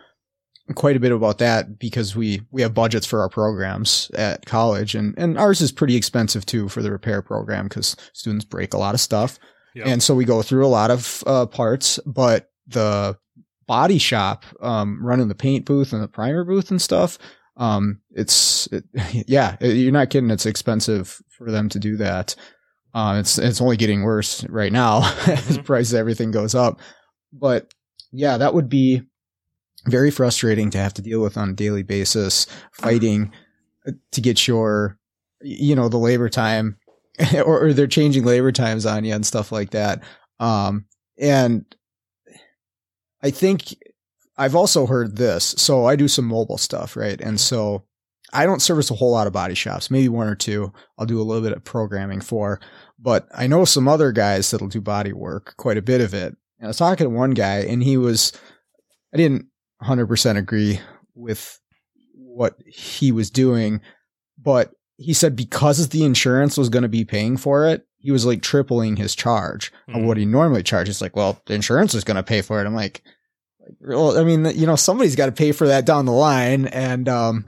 [0.74, 4.96] quite a bit about that because we we have budgets for our programs at college
[4.96, 8.78] and and ours is pretty expensive too for the repair program because students break a
[8.78, 9.38] lot of stuff
[9.76, 9.88] Yep.
[9.88, 13.18] and so we go through a lot of uh, parts but the
[13.68, 17.18] body shop um running the paint booth and the primer booth and stuff
[17.58, 18.84] um it's it,
[19.28, 22.36] yeah it- you're not kidding it's expensive for them to do that
[22.94, 25.66] uh, it's it's only getting worse right now as Mhm.
[25.66, 26.80] price of everything goes up
[27.34, 27.74] but
[28.12, 29.02] yeah that would be
[29.88, 33.32] very frustrating to have to deal with on a daily basis fighting
[33.88, 34.98] uh, to get your
[35.42, 36.78] you know the labor time
[37.36, 40.04] or, or they're changing labor times on you and stuff like that.
[40.40, 40.86] Um
[41.18, 41.64] and
[43.24, 43.74] i think
[44.38, 45.56] i've also heard this.
[45.58, 47.20] So i do some mobile stuff right?
[47.22, 47.84] And so
[48.34, 50.74] i don't service a whole lot of body shops maybe one or two.
[50.98, 52.60] I'll do a little bit of programming for
[53.00, 56.36] but i know some other guys that'll do body work quite a bit of it.
[56.60, 58.34] And i was talking to one guy and he was
[59.14, 59.46] I didn't
[59.82, 60.82] 100% agree
[61.14, 61.60] with
[62.14, 63.80] what he was doing,
[64.38, 68.26] but he said because the insurance was going to be paying for it, he was
[68.26, 70.00] like tripling his charge mm-hmm.
[70.00, 71.02] of what he normally charges.
[71.02, 72.68] Like, well, the insurance is going to pay for it.
[72.68, 73.02] I'm like,
[73.82, 76.68] well, I mean, you know, somebody's got to pay for that down the line.
[76.68, 77.46] And, um,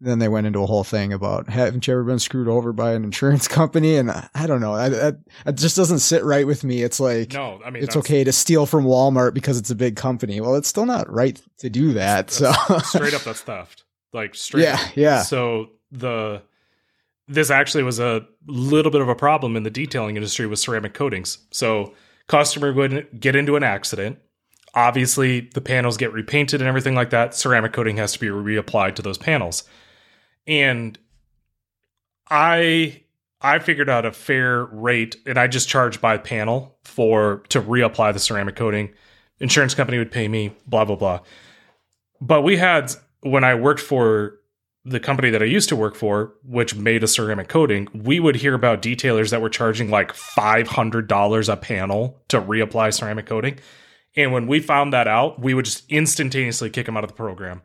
[0.00, 2.92] then they went into a whole thing about haven't you ever been screwed over by
[2.92, 3.96] an insurance company?
[3.96, 4.76] And I, I don't know.
[4.76, 6.82] It just doesn't sit right with me.
[6.82, 9.96] It's like, no, I mean, it's okay to steal from Walmart because it's a big
[9.96, 10.40] company.
[10.40, 12.30] Well, it's still not right to do that.
[12.30, 12.52] So
[12.84, 13.84] straight up, that's theft.
[14.12, 14.64] Like straight.
[14.64, 14.74] Yeah.
[14.74, 14.96] Up.
[14.96, 15.22] Yeah.
[15.22, 16.42] So the,
[17.28, 20.94] this actually was a little bit of a problem in the detailing industry with ceramic
[20.94, 21.38] coatings.
[21.50, 21.94] So
[22.28, 24.18] customer would get into an accident.
[24.74, 27.34] Obviously, the panels get repainted and everything like that.
[27.34, 29.64] Ceramic coating has to be reapplied to those panels.
[30.46, 30.98] And
[32.30, 33.02] I
[33.40, 38.12] I figured out a fair rate and I just charged by panel for to reapply
[38.12, 38.92] the ceramic coating.
[39.40, 41.20] Insurance company would pay me, blah blah blah.
[42.20, 44.38] But we had when I worked for
[44.86, 48.36] the company that I used to work for, which made a ceramic coating, we would
[48.36, 53.58] hear about detailers that were charging like $500 a panel to reapply ceramic coating.
[54.14, 57.16] And when we found that out, we would just instantaneously kick them out of the
[57.16, 57.62] program.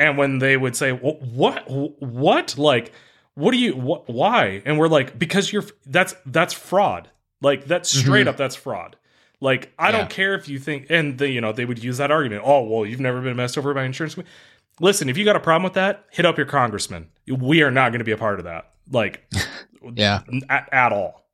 [0.00, 1.64] And when they would say, well, "What?
[1.68, 2.58] What?
[2.58, 2.92] Like,
[3.34, 3.76] what do you?
[3.76, 4.08] What?
[4.08, 7.08] Why?" and we're like, "Because you're that's that's fraud.
[7.40, 8.30] Like that's straight mm-hmm.
[8.30, 8.96] up that's fraud."
[9.40, 9.98] Like I yeah.
[9.98, 12.42] don't care if you think, and they, you know, they would use that argument.
[12.44, 14.16] Oh, well, you've never been messed over by insurance.
[14.80, 17.08] Listen, if you got a problem with that, hit up your congressman.
[17.28, 18.70] We are not going to be a part of that.
[18.90, 19.22] Like,
[19.94, 21.26] yeah, at, at all.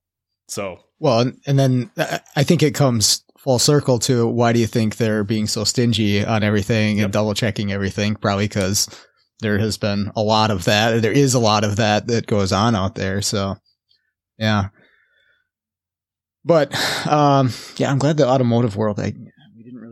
[0.49, 4.67] So well, and then uh, I think it comes full circle to why do you
[4.67, 7.05] think they're being so stingy on everything yep.
[7.05, 8.17] and double checking everything?
[8.17, 8.89] Probably because
[9.41, 11.03] there has been a lot of that.
[11.03, 13.23] There is a lot of that that goes on out there.
[13.23, 13.57] So,
[14.39, 14.69] yeah.
[16.45, 16.75] But
[17.07, 18.99] um, yeah, I'm glad the automotive world.
[18.99, 19.13] I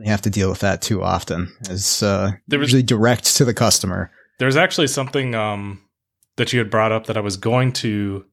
[0.07, 1.53] we have to deal with that too often.
[1.69, 4.13] As uh, there was, usually direct to the customer.
[4.39, 5.83] There's actually something um,
[6.37, 8.25] that you had brought up that I was going to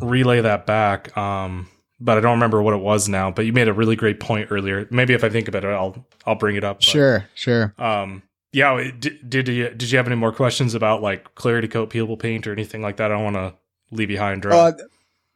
[0.00, 1.16] relay that back.
[1.16, 1.68] Um,
[2.00, 3.30] but I don't remember what it was now.
[3.30, 4.88] But you made a really great point earlier.
[4.90, 6.78] Maybe if I think about it, I'll I'll bring it up.
[6.78, 7.72] But, sure, sure.
[7.78, 8.90] Um, yeah.
[8.98, 12.48] Did, did you did you have any more questions about like clarity coat, peelable paint,
[12.48, 13.12] or anything like that?
[13.12, 13.54] I don't want to
[13.92, 14.56] leave you high and dry.
[14.56, 14.72] Uh,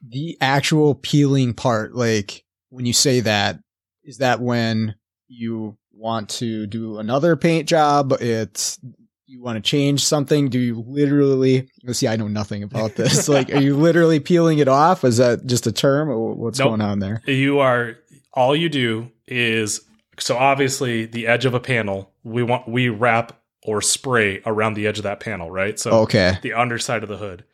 [0.05, 3.59] the actual peeling part, like when you say that,
[4.05, 4.95] is that when
[5.27, 8.13] you want to do another paint job?
[8.21, 8.79] It's
[9.27, 10.49] you want to change something?
[10.49, 12.07] Do you literally see?
[12.07, 13.27] I know nothing about this.
[13.27, 15.03] like, are you literally peeling it off?
[15.03, 16.09] Is that just a term?
[16.37, 16.69] what's nope.
[16.69, 17.21] going on there?
[17.25, 17.97] You are.
[18.33, 19.81] All you do is
[20.19, 22.11] so obviously the edge of a panel.
[22.23, 25.79] We want we wrap or spray around the edge of that panel, right?
[25.79, 27.45] So okay, the underside of the hood.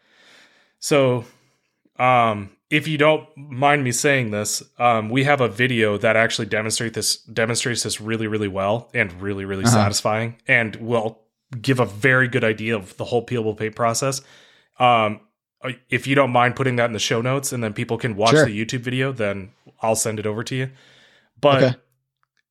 [0.80, 1.26] So,
[2.00, 6.48] um, if you don't mind me saying this, um, we have a video that actually
[6.48, 9.74] demonstrates this demonstrates this really, really well and really, really uh-huh.
[9.74, 11.20] satisfying, and will
[11.62, 14.22] give a very good idea of the whole peelable paint process.
[14.80, 15.20] Um,
[15.90, 18.32] if you don't mind putting that in the show notes and then people can watch
[18.32, 18.46] sure.
[18.46, 20.72] the YouTube video, then I'll send it over to you.
[21.40, 21.76] But okay.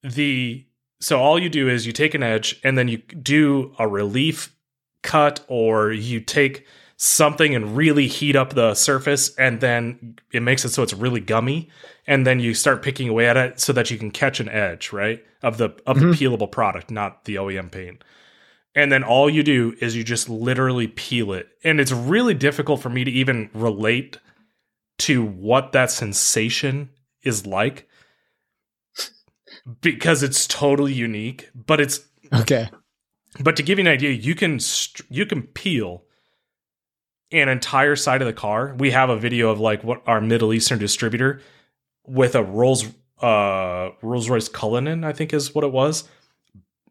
[0.02, 0.66] the
[1.00, 4.54] so all you do is you take an edge and then you do a relief
[5.02, 6.66] cut or you take
[7.02, 11.20] something and really heat up the surface and then it makes it so it's really
[11.20, 11.70] gummy
[12.06, 14.92] and then you start picking away at it so that you can catch an edge,
[14.92, 15.24] right?
[15.42, 16.10] Of the of mm-hmm.
[16.10, 18.04] the peelable product, not the OEM paint
[18.74, 22.80] and then all you do is you just literally peel it and it's really difficult
[22.80, 24.18] for me to even relate
[24.98, 26.90] to what that sensation
[27.22, 27.88] is like
[29.80, 32.00] because it's totally unique but it's
[32.34, 32.68] okay
[33.40, 34.58] but to give you an idea you can
[35.08, 36.04] you can peel
[37.32, 40.52] an entire side of the car we have a video of like what our middle
[40.52, 41.40] eastern distributor
[42.06, 42.86] with a rolls
[43.20, 46.08] uh rolls royce cullinan i think is what it was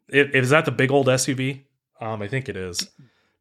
[0.08, 1.60] it, is that the big old suv
[2.00, 2.88] um, I think it is.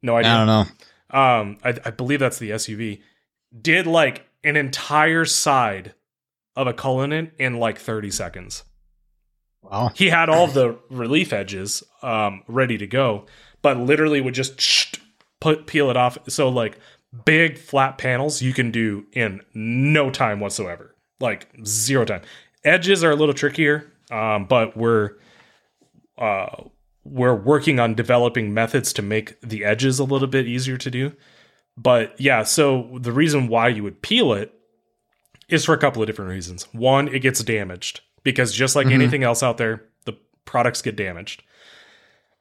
[0.01, 0.31] No idea.
[0.31, 1.19] I don't know.
[1.19, 3.01] Um, I, I believe that's the SUV.
[3.59, 5.95] Did like an entire side
[6.55, 8.63] of a Cullinan in like 30 seconds.
[9.61, 9.91] Wow.
[9.93, 13.25] He had all the relief edges um, ready to go,
[13.61, 14.98] but literally would just
[15.39, 16.17] put peel it off.
[16.27, 16.79] So like
[17.25, 20.95] big flat panels you can do in no time whatsoever.
[21.19, 22.21] Like zero time.
[22.63, 25.11] Edges are a little trickier, um, but we're
[26.17, 26.63] uh,
[27.03, 31.13] we're working on developing methods to make the edges a little bit easier to do.
[31.77, 34.53] But yeah, so the reason why you would peel it
[35.47, 36.67] is for a couple of different reasons.
[36.73, 38.95] One, it gets damaged because just like mm-hmm.
[38.95, 40.13] anything else out there, the
[40.45, 41.43] products get damaged.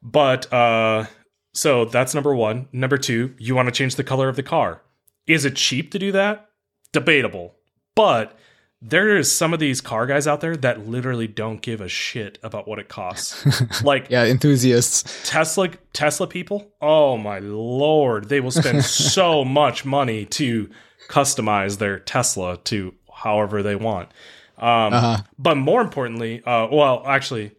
[0.01, 1.05] But uh
[1.53, 2.69] so that's number 1.
[2.71, 4.81] Number 2, you want to change the color of the car.
[5.27, 6.49] Is it cheap to do that?
[6.91, 7.55] Debatable.
[7.95, 8.37] But
[8.81, 12.39] there is some of these car guys out there that literally don't give a shit
[12.43, 13.83] about what it costs.
[13.83, 15.29] like yeah, enthusiasts.
[15.29, 20.69] Tesla Tesla people, oh my lord, they will spend so much money to
[21.09, 24.09] customize their Tesla to however they want.
[24.57, 25.17] Um, uh-huh.
[25.37, 27.51] But more importantly, uh, well, actually,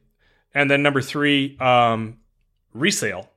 [0.55, 2.19] and then number three, um,
[2.73, 3.30] resale.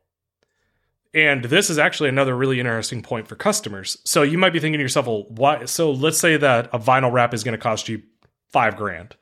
[1.13, 3.97] And this is actually another really interesting point for customers.
[4.03, 5.65] So you might be thinking to yourself, well, why?
[5.65, 8.01] So let's say that a vinyl wrap is going to cost you
[8.51, 9.15] five grand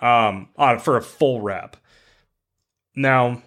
[0.00, 0.50] um,
[0.80, 1.76] for a full wrap.
[2.94, 3.42] Now,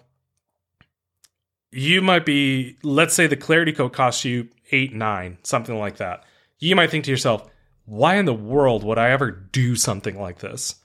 [1.70, 6.24] you might be, let's say the clarity coat costs you eight, nine, something like that.
[6.58, 7.48] You might think to yourself,
[7.84, 10.76] why in the world would I ever do something like this?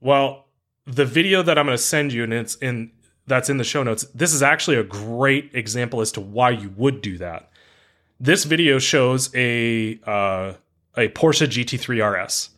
[0.00, 0.46] Well,
[0.86, 2.92] the video that I'm going to send you, and it's in
[3.28, 4.04] that's in the show notes.
[4.14, 7.50] This is actually a great example as to why you would do that.
[8.18, 10.54] This video shows a uh,
[10.96, 12.50] a Porsche GT3 RS,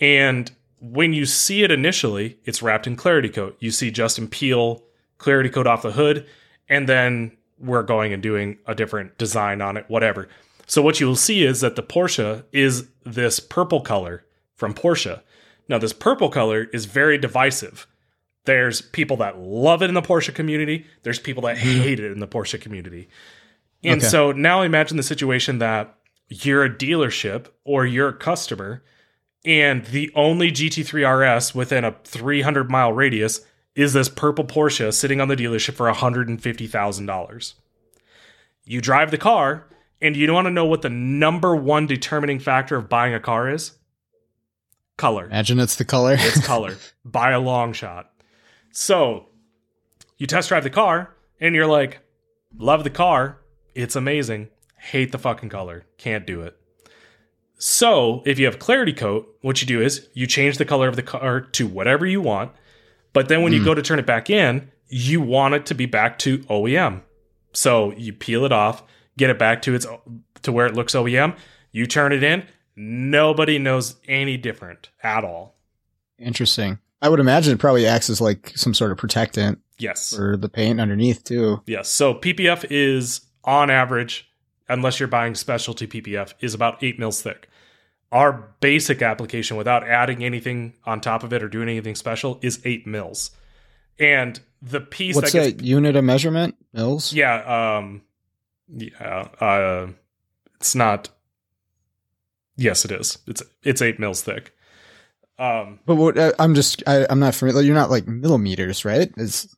[0.00, 3.56] and when you see it initially, it's wrapped in clarity coat.
[3.58, 4.84] You see Justin peel
[5.18, 6.26] clarity coat off the hood,
[6.68, 10.28] and then we're going and doing a different design on it, whatever.
[10.66, 14.24] So what you will see is that the Porsche is this purple color
[14.56, 15.20] from Porsche.
[15.68, 17.86] Now this purple color is very divisive
[18.44, 20.86] there's people that love it in the Porsche community.
[21.02, 21.82] There's people that mm-hmm.
[21.82, 23.08] hate it in the Porsche community.
[23.82, 24.08] And okay.
[24.08, 25.94] so now imagine the situation that
[26.28, 28.82] you're a dealership or you're a customer,
[29.44, 33.40] and the only GT3 RS within a 300 mile radius
[33.74, 37.54] is this purple Porsche sitting on the dealership for $150,000.
[38.64, 39.66] You drive the car,
[40.00, 43.50] and you want to know what the number one determining factor of buying a car
[43.50, 43.72] is?
[44.96, 45.26] Color.
[45.26, 46.16] Imagine it's the color.
[46.18, 48.13] it's color by a long shot.
[48.74, 49.26] So
[50.18, 52.00] you test drive the car and you're like,
[52.58, 53.38] love the car.
[53.74, 54.48] It's amazing.
[54.76, 55.86] Hate the fucking color.
[55.96, 56.58] Can't do it.
[57.56, 60.96] So if you have clarity coat, what you do is you change the color of
[60.96, 62.52] the car to whatever you want.
[63.12, 63.56] But then when mm.
[63.56, 63.66] you hmm.
[63.66, 67.02] go to turn it back in, you want it to be back to OEM.
[67.52, 68.82] So you peel it off,
[69.16, 69.86] get it back to its
[70.42, 71.36] to where it looks OEM.
[71.70, 72.44] You turn it in.
[72.74, 75.54] Nobody knows any different at all.
[76.18, 76.80] Interesting.
[77.04, 79.58] I would imagine it probably acts as like some sort of protectant.
[79.76, 80.16] Yes.
[80.16, 81.62] For the paint underneath too.
[81.66, 81.90] Yes.
[81.90, 84.26] So PPF is on average,
[84.70, 87.50] unless you're buying specialty PPF, is about eight mils thick.
[88.10, 92.62] Our basic application, without adding anything on top of it or doing anything special, is
[92.64, 93.32] eight mils.
[93.98, 96.56] And the piece What's that, gets, unit of measurement?
[96.72, 97.12] Mils?
[97.12, 97.76] Yeah.
[97.76, 98.00] Um,
[98.74, 99.28] yeah.
[99.38, 99.88] Uh,
[100.56, 101.10] it's not.
[102.56, 103.18] Yes, it is.
[103.26, 104.53] It's it's eight mils thick.
[105.38, 107.62] Um, but what uh, I'm just I, am not familiar.
[107.62, 109.12] You're not like millimeters, right?
[109.16, 109.54] Is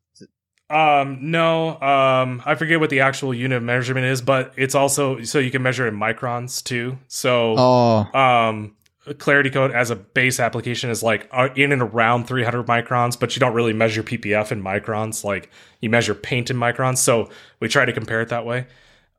[0.69, 5.23] um no um I forget what the actual unit of measurement is, but it's also
[5.23, 6.99] so you can measure in microns too.
[7.09, 8.19] So oh.
[8.19, 8.77] um
[9.19, 13.37] clarity coat as a base application is like uh, in and around 300 microns but
[13.37, 15.49] you don't really measure ppf in microns like
[15.81, 17.29] you measure paint in microns so
[17.61, 18.67] we try to compare it that way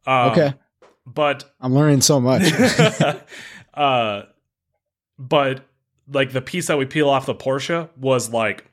[0.05, 0.53] um, okay
[1.05, 2.51] but i'm learning so much
[3.76, 4.24] uh
[5.18, 5.66] but
[6.12, 8.66] like the piece that we peel off the Porsche was like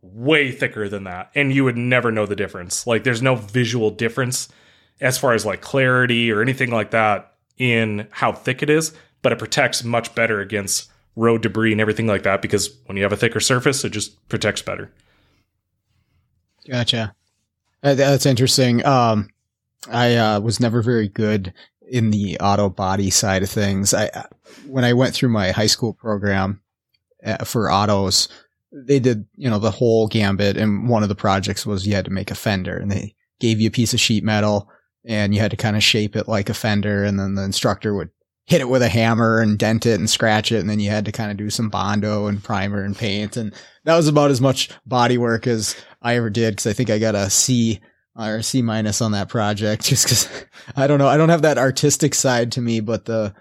[0.00, 2.86] way thicker than that and you would never know the difference.
[2.86, 4.48] Like there's no visual difference
[5.00, 8.92] as far as like clarity or anything like that in how thick it is
[9.22, 13.02] but it protects much better against road debris and everything like that because when you
[13.02, 14.90] have a thicker surface it just protects better.
[16.68, 17.14] Gotcha.
[17.82, 18.84] That's interesting.
[18.84, 19.28] Um
[19.90, 21.52] i uh, was never very good
[21.92, 23.92] in the auto body side of things.
[23.92, 24.10] I
[24.66, 26.62] when I went through my high school program
[27.24, 28.28] uh, for autos,
[28.72, 32.06] they did you know the whole gambit, and one of the projects was you had
[32.06, 34.70] to make a fender, and they gave you a piece of sheet metal,
[35.04, 37.94] and you had to kind of shape it like a fender, and then the instructor
[37.94, 38.08] would
[38.46, 41.04] hit it with a hammer and dent it and scratch it, and then you had
[41.04, 43.52] to kind of do some bondo and primer and paint, and
[43.84, 46.98] that was about as much body work as I ever did because I think I
[46.98, 47.80] got a C
[48.16, 50.44] or C minus on that project just because
[50.76, 51.08] I don't know.
[51.08, 53.34] I don't have that artistic side to me, but the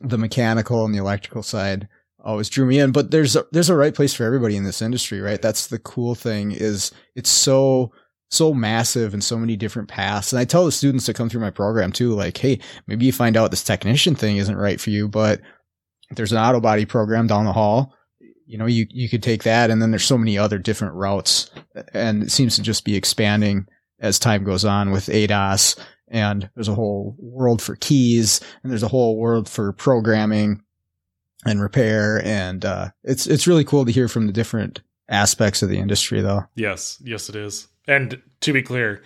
[0.00, 1.88] the mechanical and the electrical side
[2.22, 2.92] always drew me in.
[2.92, 5.40] But there's a, there's a right place for everybody in this industry, right?
[5.40, 7.92] That's the cool thing is it's so
[8.28, 10.32] so massive and so many different paths.
[10.32, 12.58] And I tell the students that come through my program too, like, hey,
[12.88, 15.40] maybe you find out this technician thing isn't right for you, but
[16.10, 17.94] there's an auto body program down the hall.
[18.46, 21.50] You know, you you could take that, and then there's so many other different routes,
[21.92, 23.66] and it seems to just be expanding
[24.00, 25.78] as time goes on with ADAS
[26.08, 30.62] and there's a whole world for keys and there's a whole world for programming
[31.44, 35.68] and repair and uh, it's it's really cool to hear from the different aspects of
[35.68, 39.02] the industry though yes yes it is and to be clear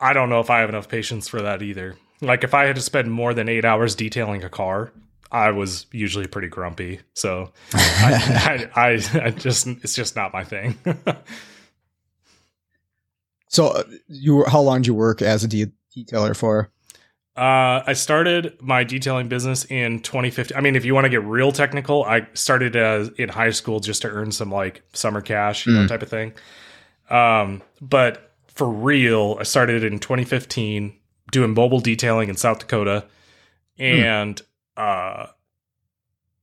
[0.00, 2.76] i don't know if i have enough patience for that either like if i had
[2.76, 4.92] to spend more than eight hours detailing a car
[5.30, 7.00] I was usually pretty grumpy.
[7.12, 10.78] So I, I, I, I just, it's just not my thing.
[13.48, 16.70] so uh, you were, how long did you work as a de- detailer for?
[17.36, 20.56] Uh, I started my detailing business in 2015.
[20.56, 23.78] I mean, if you want to get real technical, I started as in high school
[23.78, 25.82] just to earn some like summer cash, you mm.
[25.82, 26.32] know, type of thing.
[27.10, 30.92] Um, but for real, I started in 2015
[31.30, 33.06] doing mobile detailing in South Dakota,
[33.76, 33.82] hmm.
[33.84, 34.42] and
[34.76, 35.22] mm.
[35.22, 35.26] uh,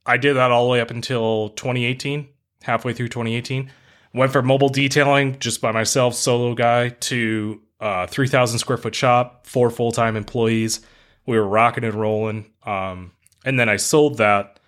[0.05, 2.29] I did that all the way up until 2018,
[2.63, 3.69] halfway through 2018.
[4.15, 9.45] Went from mobile detailing just by myself, solo guy, to uh, 3,000 square foot shop,
[9.45, 10.79] four full time employees.
[11.25, 12.45] We were rocking and rolling.
[12.63, 13.11] Um,
[13.43, 14.59] and then I sold that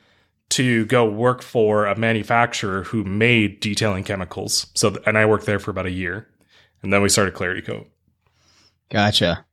[0.50, 4.68] to go work for a manufacturer who made detailing chemicals.
[4.76, 6.28] So, and I worked there for about a year.
[6.84, 7.89] And then we started Clarity Coat.
[8.89, 9.45] Gotcha.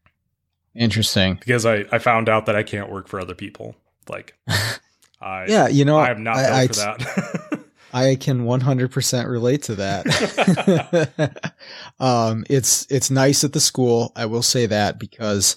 [0.74, 1.34] Interesting.
[1.34, 3.76] Because I, I found out that I can't work for other people.
[4.08, 4.34] Like,
[5.20, 7.48] I, yeah, you know, I am not I, I, for that.
[7.94, 11.40] I can 100% relate to that.
[12.00, 14.12] um, it's, it's nice at the school.
[14.16, 15.54] I will say that because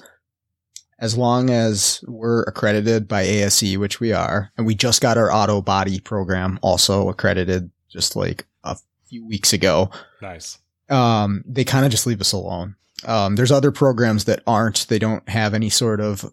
[1.00, 5.32] as long as we're accredited by ASE, which we are, and we just got our
[5.32, 8.78] auto body program also accredited just like a
[9.10, 9.90] few weeks ago.
[10.22, 10.60] Nice.
[10.92, 12.76] Um, they kind of just leave us alone.
[13.04, 16.32] Um, there's other programs that aren't, they don't have any sort of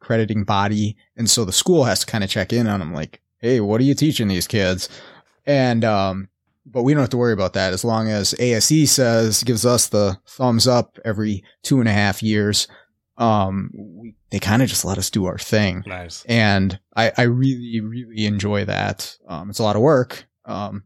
[0.00, 0.96] accrediting body.
[1.16, 3.80] And so the school has to kind of check in on them like, Hey, what
[3.80, 4.88] are you teaching these kids?
[5.46, 6.28] And, um,
[6.64, 9.88] but we don't have to worry about that as long as ASE says, gives us
[9.88, 12.68] the thumbs up every two and a half years.
[13.18, 15.82] Um, we, they kind of just let us do our thing.
[15.86, 16.24] Nice.
[16.26, 19.16] And I, I really, really enjoy that.
[19.28, 20.24] Um, it's a lot of work.
[20.44, 20.84] Um,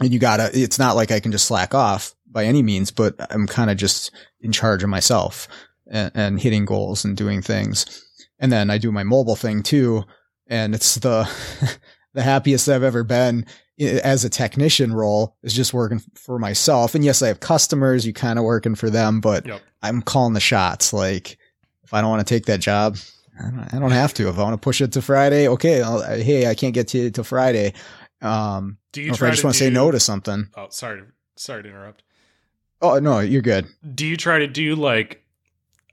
[0.00, 3.14] and you gotta, it's not like I can just slack off by any means, but
[3.30, 5.48] I'm kind of just in charge of myself
[5.90, 8.04] and, and hitting goals and doing things.
[8.38, 10.04] And then I do my mobile thing too.
[10.46, 11.28] And it's the,
[12.16, 13.44] the happiest I've ever been
[13.78, 16.94] as a technician role is just working for myself.
[16.94, 19.60] And yes, I have customers, you kind of working for them, but yep.
[19.82, 20.94] I'm calling the shots.
[20.94, 21.36] Like
[21.84, 22.96] if I don't want to take that job,
[23.38, 24.30] I don't have to.
[24.30, 25.82] If I want to push it to Friday, okay.
[25.82, 27.74] I'll, hey, I can't get to to Friday.
[28.22, 29.12] Um, do you?
[29.12, 30.48] If I just want to say no to something.
[30.56, 31.02] Oh, sorry,
[31.36, 32.02] sorry to interrupt.
[32.80, 33.66] Oh no, you're good.
[33.94, 35.22] Do you try to do like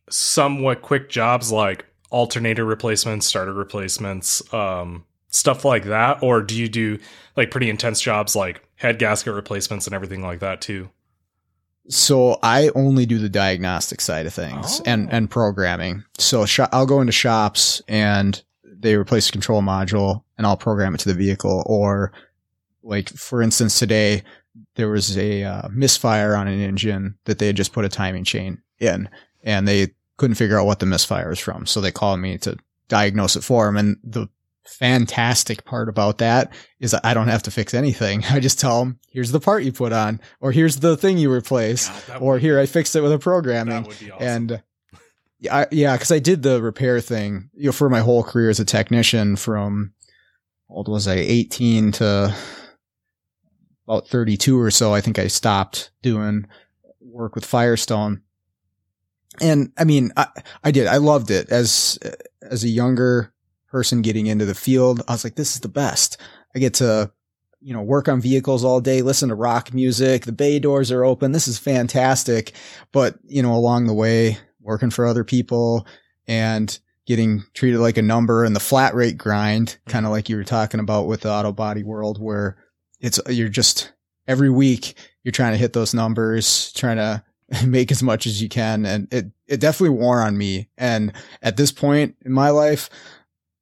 [0.09, 5.03] somewhat quick jobs like alternator replacements, starter replacements, um,
[5.33, 6.99] stuff like that or do you do
[7.35, 10.89] like pretty intense jobs like head gasket replacements and everything like that too?
[11.89, 14.83] So i only do the diagnostic side of things oh.
[14.85, 16.03] and and programming.
[16.17, 20.93] So sh- i'll go into shops and they replace the control module and i'll program
[20.93, 21.63] it to the vehicle.
[21.65, 22.13] Or
[22.83, 24.23] like for instance today
[24.75, 28.23] there was a uh, misfire on an engine that they had just put a timing
[28.23, 29.09] chain in
[29.43, 31.65] and they couldn't figure out what the misfire was from.
[31.65, 32.55] So they called me to
[32.87, 34.27] diagnose it for them and the
[34.65, 38.23] fantastic part about that is I don't have to fix anything.
[38.29, 41.31] I just tell them, here's the part you put on, or here's the thing you
[41.31, 43.85] replace, God, or here I fixed it with a programming.
[43.85, 44.11] Awesome.
[44.19, 44.63] And
[45.39, 48.59] yeah, yeah, because I did the repair thing, you know, for my whole career as
[48.59, 49.93] a technician from
[50.69, 52.35] old was I 18 to
[53.85, 54.93] about 32 or so.
[54.93, 56.47] I think I stopped doing
[57.01, 58.21] work with Firestone.
[59.41, 60.27] And I mean, I,
[60.63, 60.87] I did.
[60.87, 61.99] I loved it as
[62.41, 63.33] as a younger
[63.73, 65.01] person getting into the field.
[65.07, 66.17] I was like, this is the best.
[66.55, 67.11] I get to,
[67.59, 70.25] you know, work on vehicles all day, listen to rock music.
[70.25, 71.31] The bay doors are open.
[71.31, 72.53] This is fantastic.
[72.91, 75.87] But, you know, along the way, working for other people
[76.27, 80.35] and getting treated like a number and the flat rate grind, kind of like you
[80.35, 82.57] were talking about with the auto body world where
[83.01, 83.91] it's, you're just
[84.27, 84.93] every week
[85.23, 87.23] you're trying to hit those numbers, trying to
[87.65, 88.85] make as much as you can.
[88.85, 90.69] And it, it definitely wore on me.
[90.77, 91.11] And
[91.41, 92.91] at this point in my life,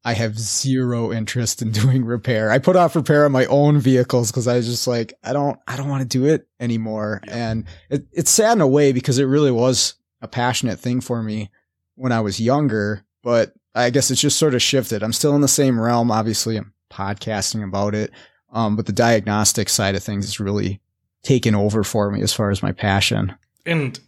[0.03, 2.51] I have zero interest in doing repair.
[2.51, 5.59] I put off repair on my own vehicles because I was just like, I don't,
[5.67, 7.21] I don't want to do it anymore.
[7.27, 7.51] Yeah.
[7.51, 11.21] And it, it's sad in a way because it really was a passionate thing for
[11.21, 11.51] me
[11.95, 15.03] when I was younger, but I guess it's just sort of shifted.
[15.03, 16.11] I'm still in the same realm.
[16.11, 18.11] Obviously, I'm podcasting about it.
[18.51, 20.81] Um, but the diagnostic side of things is really
[21.23, 23.33] taken over for me as far as my passion.
[23.65, 23.99] And,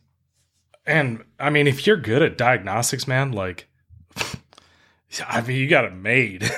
[0.86, 3.70] and I mean, if you're good at diagnostics, man, like,
[5.28, 6.50] I mean, you got it made.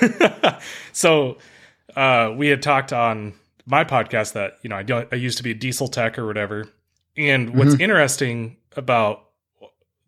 [0.92, 1.38] so
[1.96, 3.34] uh, we had talked on
[3.66, 6.68] my podcast that you know I, I used to be a diesel tech or whatever,
[7.16, 7.82] and what's mm-hmm.
[7.82, 9.24] interesting about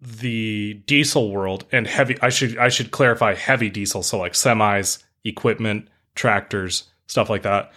[0.01, 5.03] the diesel world and heavy I should I should clarify heavy diesel so like semis,
[5.25, 7.73] equipment, tractors, stuff like that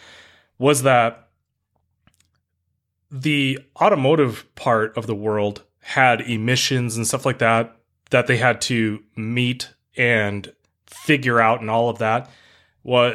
[0.60, 1.30] was that
[3.10, 7.76] the automotive part of the world had emissions and stuff like that
[8.12, 10.54] that they had to meet and
[10.92, 12.30] figure out and all of that
[12.84, 13.14] what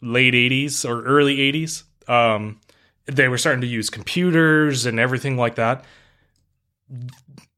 [0.00, 2.60] late 80s or early 80s um,
[3.06, 5.84] they were starting to use computers and everything like that.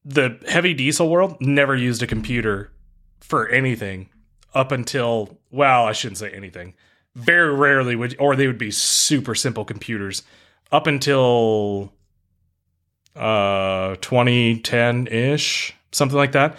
[0.04, 2.70] The heavy diesel world never used a computer
[3.20, 4.10] for anything
[4.54, 6.74] up until well i shouldn't say anything.
[7.14, 10.22] Very rarely would or they would be super simple computers
[10.70, 11.92] up until
[13.16, 16.56] uh 2010-ish something like that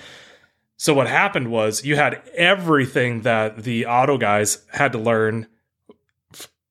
[0.78, 5.48] so what happened was you had everything that the auto guys had to learn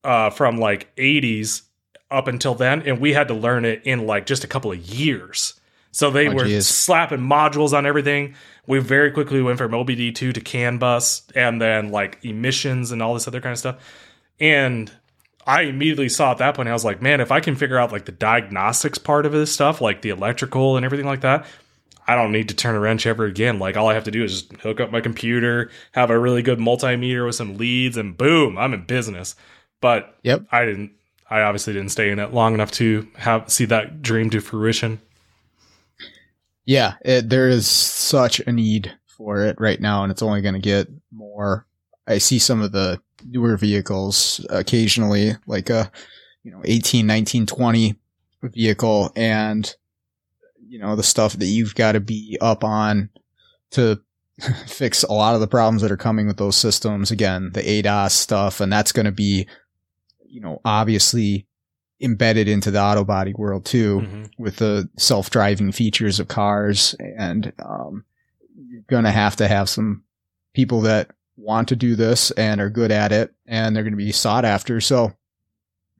[0.03, 1.63] uh, from like 80s
[2.11, 4.79] up until then, and we had to learn it in like just a couple of
[4.79, 5.55] years.
[5.91, 6.67] So they Oh, were geez.
[6.67, 8.35] slapping modules on everything.
[8.67, 13.15] We very quickly went from OBD2 to CAN bus and then like emissions and all
[13.15, 13.77] this other kind of stuff.
[14.41, 14.91] And
[15.47, 17.93] I immediately saw at that point, I was like, man, if I can figure out
[17.93, 21.47] like the diagnostics part of this stuff, like the electrical and everything like that,
[22.07, 23.59] I don't need to turn a wrench ever again.
[23.59, 26.43] Like all I have to do is just hook up my computer, have a really
[26.43, 29.35] good multimeter with some leads, and boom, I'm in business.
[29.81, 30.47] But Yep.
[30.53, 30.93] I didn't.
[31.31, 35.01] I obviously didn't stay in it long enough to have see that dream to fruition.
[36.67, 40.55] Yeah, it, there is such a need for it right now, and it's only going
[40.55, 41.67] to get more.
[42.07, 45.91] I see some of the newer vehicles occasionally, like a
[46.43, 47.95] you know 18, 19, 20
[48.43, 49.75] vehicle, and
[50.75, 53.09] you know the stuff that you've got to be up on
[53.71, 54.01] to
[54.67, 57.13] fix a lot of the problems that are coming with those systems.
[57.13, 59.47] Again, the ADAS stuff, and that's going to be
[60.27, 61.47] you know obviously
[62.01, 64.31] embedded into the auto body world too Mhm.
[64.37, 68.05] with the self-driving features of cars and um,
[68.69, 70.03] you're going to have to have some
[70.55, 73.97] people that want to do this and are good at it and they're going to
[73.97, 75.13] be sought after so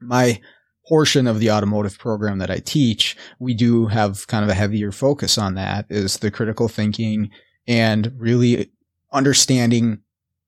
[0.01, 0.41] my
[0.87, 4.91] portion of the automotive program that I teach we do have kind of a heavier
[4.91, 7.31] focus on that is the critical thinking
[7.67, 8.71] and really
[9.11, 9.99] understanding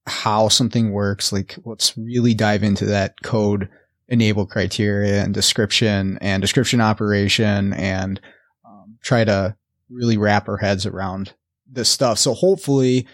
[0.06, 3.68] how something works like let's really dive into that code
[4.10, 8.22] enable criteria and description and description operation and
[8.66, 9.56] um, try to
[9.90, 11.34] really wrap our heads around
[11.70, 12.18] this stuff.
[12.18, 13.08] So hopefully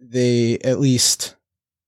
[0.00, 1.36] they at least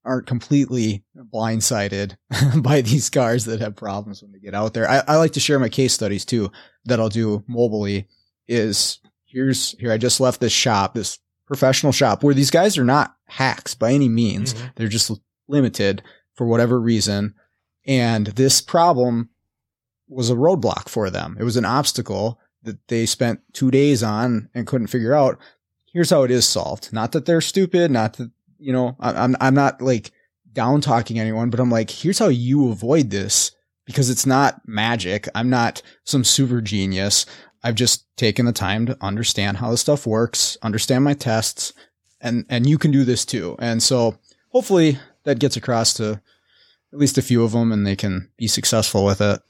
[0.07, 2.17] aren't completely blindsided
[2.63, 4.89] by these cars that have problems when they get out there.
[4.89, 6.51] I, I like to share my case studies too
[6.85, 8.07] that I'll do mobily
[8.49, 12.85] is here's here I just left this shop, this professional shop where these guys are
[12.85, 14.55] not hacks by any means.
[14.55, 14.71] Mhm.
[14.77, 15.11] They're just
[15.49, 16.03] limited
[16.35, 17.35] for whatever reason.
[17.87, 19.31] And this problem
[20.09, 21.37] was a roadblock for them.
[21.39, 25.39] It was an obstacle that they spent two days on and couldn't figure out.
[25.93, 26.93] Here's how it is solved.
[26.93, 30.11] Not that they're stupid, not that, you know, I- I'm, I'm not like
[30.53, 33.53] down talking anyone, but I'm like, here's how you avoid this
[33.85, 35.29] because it's not magic.
[35.35, 37.27] I'm not some super genius.
[37.63, 41.73] I've just taken the time to understand how this stuff works, understand my tests,
[42.21, 43.57] and, and you can do this too.
[43.59, 44.19] And so
[44.51, 46.21] hopefully that gets across to
[46.93, 49.41] at least a few of them and they can be successful with it.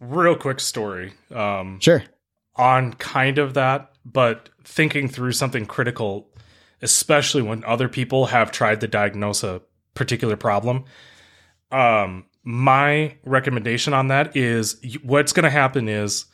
[0.00, 1.12] Real quick story.
[1.34, 2.02] Um, Sure.
[2.56, 6.26] on kind of that, but thinking through something critical,
[6.82, 9.62] especially when other people have tried to diagnose a
[9.94, 10.84] particular problem.
[11.70, 16.26] Um, my recommendation on that is what's going to happen is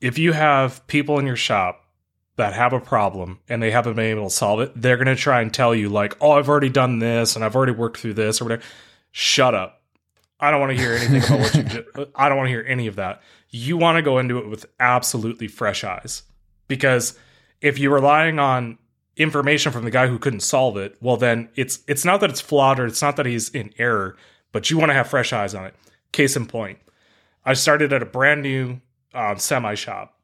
[0.00, 1.80] if you have people in your shop
[2.36, 5.16] that have a problem and they haven't been able to solve it, they're going to
[5.16, 8.14] try and tell you, like, oh, I've already done this and I've already worked through
[8.14, 8.62] this or whatever.
[9.12, 9.82] Shut up.
[10.40, 11.84] I don't want to hear anything about what you did.
[12.14, 13.22] I don't want to hear any of that.
[13.50, 16.22] You want to go into it with absolutely fresh eyes
[16.66, 17.16] because
[17.60, 18.78] if you're relying on
[19.16, 22.40] information from the guy who couldn't solve it, well, then it's it's not that it's
[22.40, 24.16] flawed or it's not that he's in error,
[24.52, 25.74] but you want to have fresh eyes on it.
[26.12, 26.78] Case in point,
[27.44, 28.80] I started at a brand new
[29.12, 30.18] um, semi shop,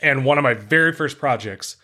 [0.00, 1.76] and one of my very first projects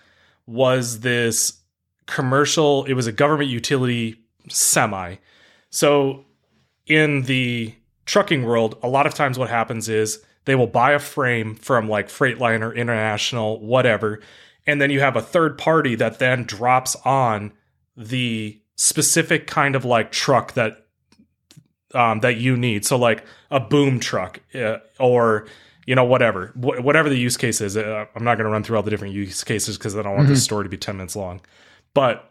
[0.46, 1.60] was this
[2.06, 2.84] commercial.
[2.84, 4.16] It was a government utility
[4.48, 5.16] semi.
[5.70, 6.24] So
[6.86, 7.74] in the
[8.06, 11.88] trucking world, a lot of times what happens is they will buy a frame from
[11.88, 14.20] like Freightliner, International, whatever,
[14.66, 17.52] and then you have a third party that then drops on
[17.96, 20.86] the specific kind of like truck that
[21.94, 22.84] um, that you need.
[22.84, 25.46] So like a boom truck uh, or
[25.86, 27.76] you know whatever Wh- whatever the use case is.
[27.76, 30.16] Uh, I'm not going to run through all the different use cases because I don't
[30.16, 31.40] want this story to be 10 minutes long.
[31.94, 32.30] But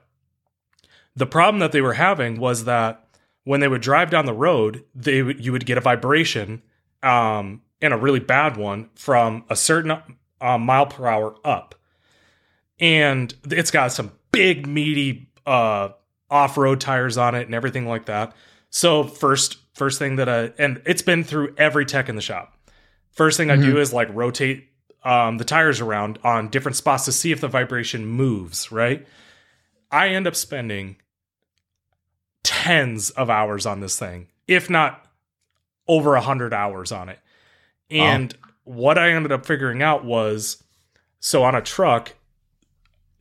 [1.15, 3.05] the problem that they were having was that
[3.43, 6.61] when they would drive down the road, they would, you would get a vibration
[7.03, 9.91] um, and a really bad one from a certain
[10.41, 11.75] uh, mile per hour up,
[12.79, 15.89] and it's got some big meaty uh,
[16.29, 18.33] off road tires on it and everything like that.
[18.69, 22.53] So first first thing that I and it's been through every tech in the shop.
[23.11, 24.69] First thing I do is like rotate
[25.03, 29.05] um, the tires around on different spots to see if the vibration moves, right?
[29.91, 30.97] I end up spending
[32.43, 35.05] tens of hours on this thing, if not
[35.87, 37.19] over a hundred hours on it.
[37.89, 38.49] And oh.
[38.65, 40.63] what I ended up figuring out was
[41.19, 42.13] so on a truck,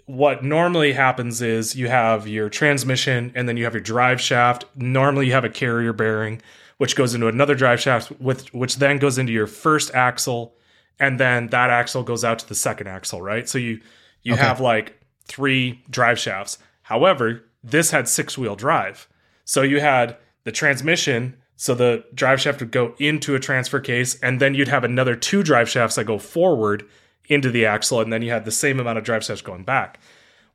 [0.09, 4.65] what normally happens is you have your transmission and then you have your drive shaft.
[4.75, 6.41] Normally you have a carrier bearing,
[6.79, 10.55] which goes into another drive shaft, with which then goes into your first axle,
[10.99, 13.47] and then that axle goes out to the second axle, right?
[13.47, 13.83] So you
[14.23, 14.43] you okay.
[14.43, 16.57] have like three drive shafts.
[16.81, 19.09] However, this had six wheel drive.
[19.45, 24.19] So you had the transmission, so the drive shaft would go into a transfer case,
[24.21, 26.89] and then you'd have another two drive shafts that go forward
[27.29, 30.01] into the axle, and then you had the same amount of drive shafts going back.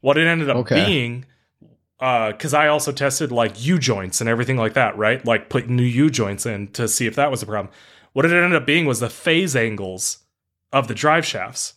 [0.02, 0.86] What it ended up okay.
[0.86, 1.26] being,
[1.98, 5.24] because uh, I also tested like U joints and everything like that, right?
[5.26, 7.74] Like put new U joints in to see if that was a problem.
[8.12, 10.20] What it ended up being was the phase angles
[10.72, 11.76] of the drive shafts.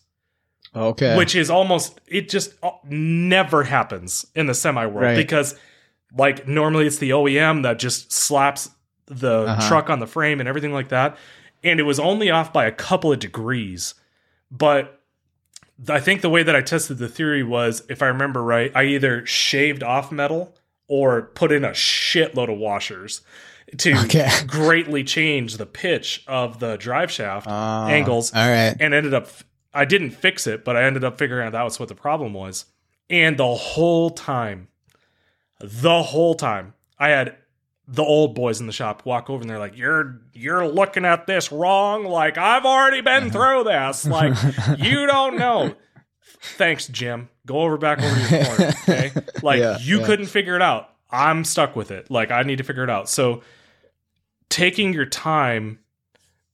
[0.75, 1.15] Okay.
[1.15, 5.15] Which is almost it just uh, never happens in the semi world right.
[5.15, 5.57] because
[6.15, 8.69] like normally it's the OEM that just slaps
[9.05, 9.67] the uh-huh.
[9.67, 11.17] truck on the frame and everything like that
[11.63, 13.93] and it was only off by a couple of degrees.
[14.51, 15.01] But
[15.89, 18.83] I think the way that I tested the theory was if I remember right, I
[18.85, 20.55] either shaved off metal
[20.87, 23.21] or put in a shitload of washers
[23.77, 24.29] to okay.
[24.47, 28.33] greatly change the pitch of the drive shaft uh, angles.
[28.33, 28.75] All right.
[28.79, 29.29] And ended up
[29.73, 32.33] I didn't fix it, but I ended up figuring out that was what the problem
[32.33, 32.65] was.
[33.09, 34.69] And the whole time,
[35.59, 37.37] the whole time, I had
[37.87, 41.27] the old boys in the shop walk over and they're like, "You're you're looking at
[41.27, 42.03] this wrong.
[42.05, 43.31] Like I've already been uh-huh.
[43.31, 44.05] through this.
[44.05, 44.33] Like
[44.77, 45.75] you don't know."
[46.39, 47.29] Thanks, Jim.
[47.45, 48.73] Go over back over your corner.
[48.87, 49.11] Okay,
[49.41, 50.05] like yeah, you yeah.
[50.05, 50.89] couldn't figure it out.
[51.09, 52.11] I'm stuck with it.
[52.11, 53.09] Like I need to figure it out.
[53.09, 53.41] So
[54.49, 55.79] taking your time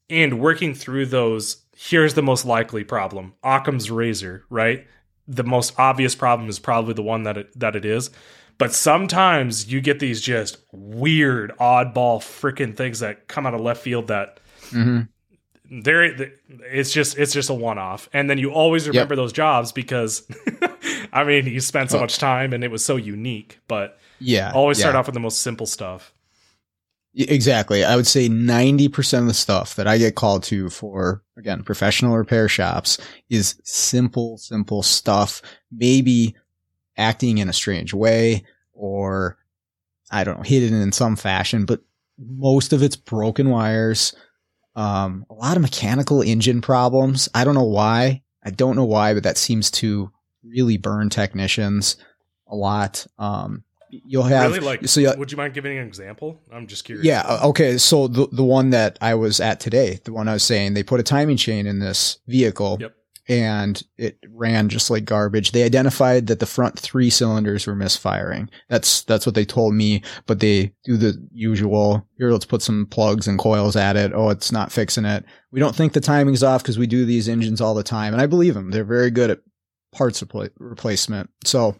[0.09, 4.87] and working through those here's the most likely problem Occam's razor, right?
[5.27, 8.09] The most obvious problem is probably the one that it, that it is.
[8.57, 13.81] But sometimes you get these just weird, oddball, freaking things that come out of left
[13.81, 14.39] field that
[14.69, 15.01] mm-hmm.
[15.81, 16.31] they're
[16.71, 19.17] it's just it's just a one off, and then you always remember yep.
[19.17, 20.27] those jobs because
[21.13, 23.59] I mean you spent so much time and it was so unique.
[23.67, 24.83] But yeah, always yeah.
[24.83, 26.13] start off with the most simple stuff.
[27.15, 27.83] Exactly.
[27.83, 32.17] I would say 90% of the stuff that I get called to for, again, professional
[32.17, 32.97] repair shops
[33.29, 35.43] is simple, simple stuff.
[35.71, 36.35] Maybe
[36.97, 39.37] acting in a strange way or
[40.11, 41.81] I don't know, hidden in some fashion, but
[42.17, 44.13] most of it's broken wires.
[44.75, 47.29] Um, a lot of mechanical engine problems.
[47.33, 48.21] I don't know why.
[48.43, 50.11] I don't know why, but that seems to
[50.43, 51.97] really burn technicians
[52.47, 53.07] a lot.
[53.17, 53.63] Um,
[54.05, 57.21] you'll have really like so would you mind giving an example i'm just curious yeah
[57.27, 60.41] uh, okay so the, the one that i was at today the one i was
[60.43, 62.95] saying they put a timing chain in this vehicle yep.
[63.27, 65.51] And it ran just like garbage.
[65.51, 68.49] They identified that the front three cylinders were misfiring.
[68.69, 72.07] That's that's what they told me but they do the usual.
[72.17, 74.11] Here let's put some plugs and coils at it.
[74.13, 75.23] Oh it's not fixing it.
[75.51, 78.21] We don't think the timing's off because we do these engines all the time and
[78.21, 79.39] i believe them they're very good at
[79.93, 81.29] parts repl- replacement.
[81.45, 81.77] So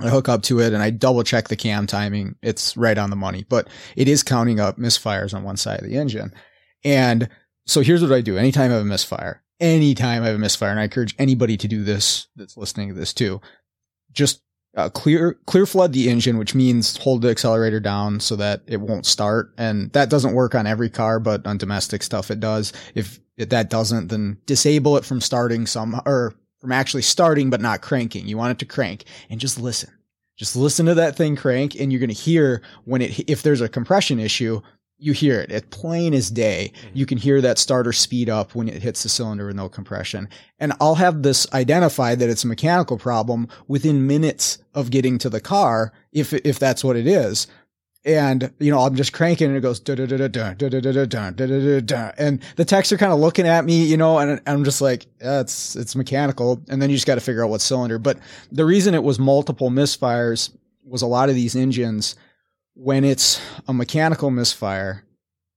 [0.00, 2.36] I hook up to it and I double check the cam timing.
[2.42, 5.88] It's right on the money, but it is counting up misfires on one side of
[5.88, 6.32] the engine.
[6.84, 7.28] And
[7.66, 8.36] so here's what I do.
[8.36, 11.68] Anytime I have a misfire, anytime I have a misfire, and I encourage anybody to
[11.68, 13.40] do this that's listening to this too,
[14.12, 14.42] just
[14.76, 18.80] uh, clear clear flood the engine, which means hold the accelerator down so that it
[18.80, 19.52] won't start.
[19.56, 22.72] And that doesn't work on every car, but on domestic stuff it does.
[22.94, 27.60] If, if that doesn't, then disable it from starting some or from actually starting but
[27.60, 28.26] not cranking.
[28.26, 29.90] You want it to crank and just listen.
[30.38, 33.60] Just listen to that thing crank and you're going to hear when it if there's
[33.60, 34.62] a compression issue,
[35.02, 35.50] you hear it.
[35.50, 36.72] It's plain as day.
[36.74, 36.96] Mm-hmm.
[36.96, 40.28] You can hear that starter speed up when it hits the cylinder with no compression.
[40.60, 45.28] And I'll have this identified that it's a mechanical problem within minutes of getting to
[45.28, 47.48] the car if if that's what it is
[48.04, 50.68] and you know I'm just cranking and it goes da da da da da da
[50.68, 53.84] da da da da da da and the techs are kind of looking at me,
[53.84, 57.14] you know, and I'm just like, yeah, it's it's mechanical, and then you just got
[57.14, 57.98] to figure out what cylinder.
[57.98, 58.18] But
[58.50, 60.50] the reason it was multiple misfires
[60.84, 62.16] was a lot of these engines
[62.74, 65.04] when it's a mechanical misfire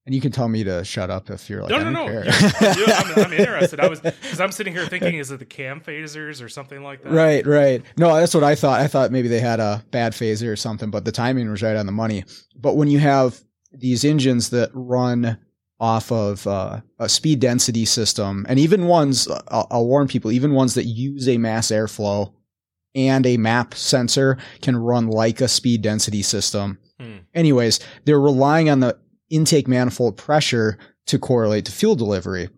[0.06, 2.06] and you can tell me to shut up if you're like, no, no, no.
[2.06, 3.80] I'm, I'm, interested.
[3.80, 7.04] I was because I'm sitting here thinking, is it the cam phasers or something like
[7.04, 7.12] that?
[7.12, 7.84] Right, right.
[7.98, 8.80] No, that's what I thought.
[8.80, 11.76] I thought maybe they had a bad phaser or something, but the timing was right
[11.76, 12.24] on the money.
[12.56, 13.42] But when you have
[13.72, 15.40] these engines that run
[15.80, 20.54] off of uh, a speed density system, and even ones, I'll, I'll warn people, even
[20.54, 22.32] ones that use a mass airflow
[22.94, 26.78] and a map sensor can run like a speed density system.
[27.00, 27.18] Hmm.
[27.34, 28.98] Anyways, they're relying on the
[29.30, 30.78] intake manifold pressure
[31.08, 32.50] to correlate to fuel delivery.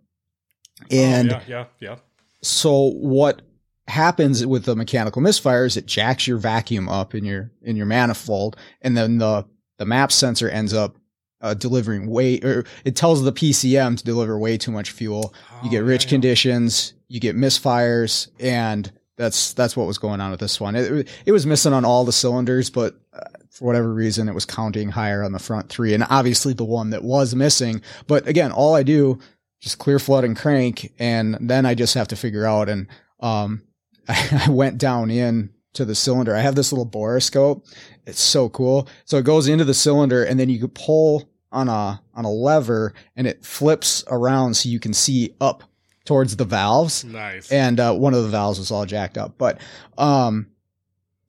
[0.82, 1.96] Oh, and oh, yeah, yeah, yeah.
[2.44, 3.42] So what
[3.88, 7.86] happens with the mechanical misfire is it jacks your vacuum up in your in your
[7.88, 9.46] manifold, and then the
[9.78, 10.98] the map sensor ends up
[11.42, 15.34] uh, delivering way or it tells the PCM to deliver way too much fuel.
[15.64, 16.10] you get Oh, rich yeah.
[16.10, 20.76] conditions, you get misfires, and that's that's what was going on with this one.
[20.76, 24.46] It, it was missing on all the cylinders, but uh, for whatever reason, it was
[24.46, 27.82] counting higher on the front three, and obviously the one that was missing.
[28.06, 29.20] But again, all I do
[29.60, 32.70] just clear flood and crank, and then I just have to figure out.
[32.70, 32.88] And
[33.20, 33.64] um,
[34.08, 36.36] I went down in to the cylinder.
[36.36, 37.68] I have this little borescope.
[38.06, 38.88] It's so cool.
[39.06, 42.32] So it goes into the cylinder, and then you can pull on a on a
[42.32, 45.64] lever, and it flips around so you can see up
[46.08, 47.52] towards the valves Nice.
[47.52, 49.38] and uh, one of the valves was all jacked up.
[49.38, 49.60] But
[49.98, 50.48] um,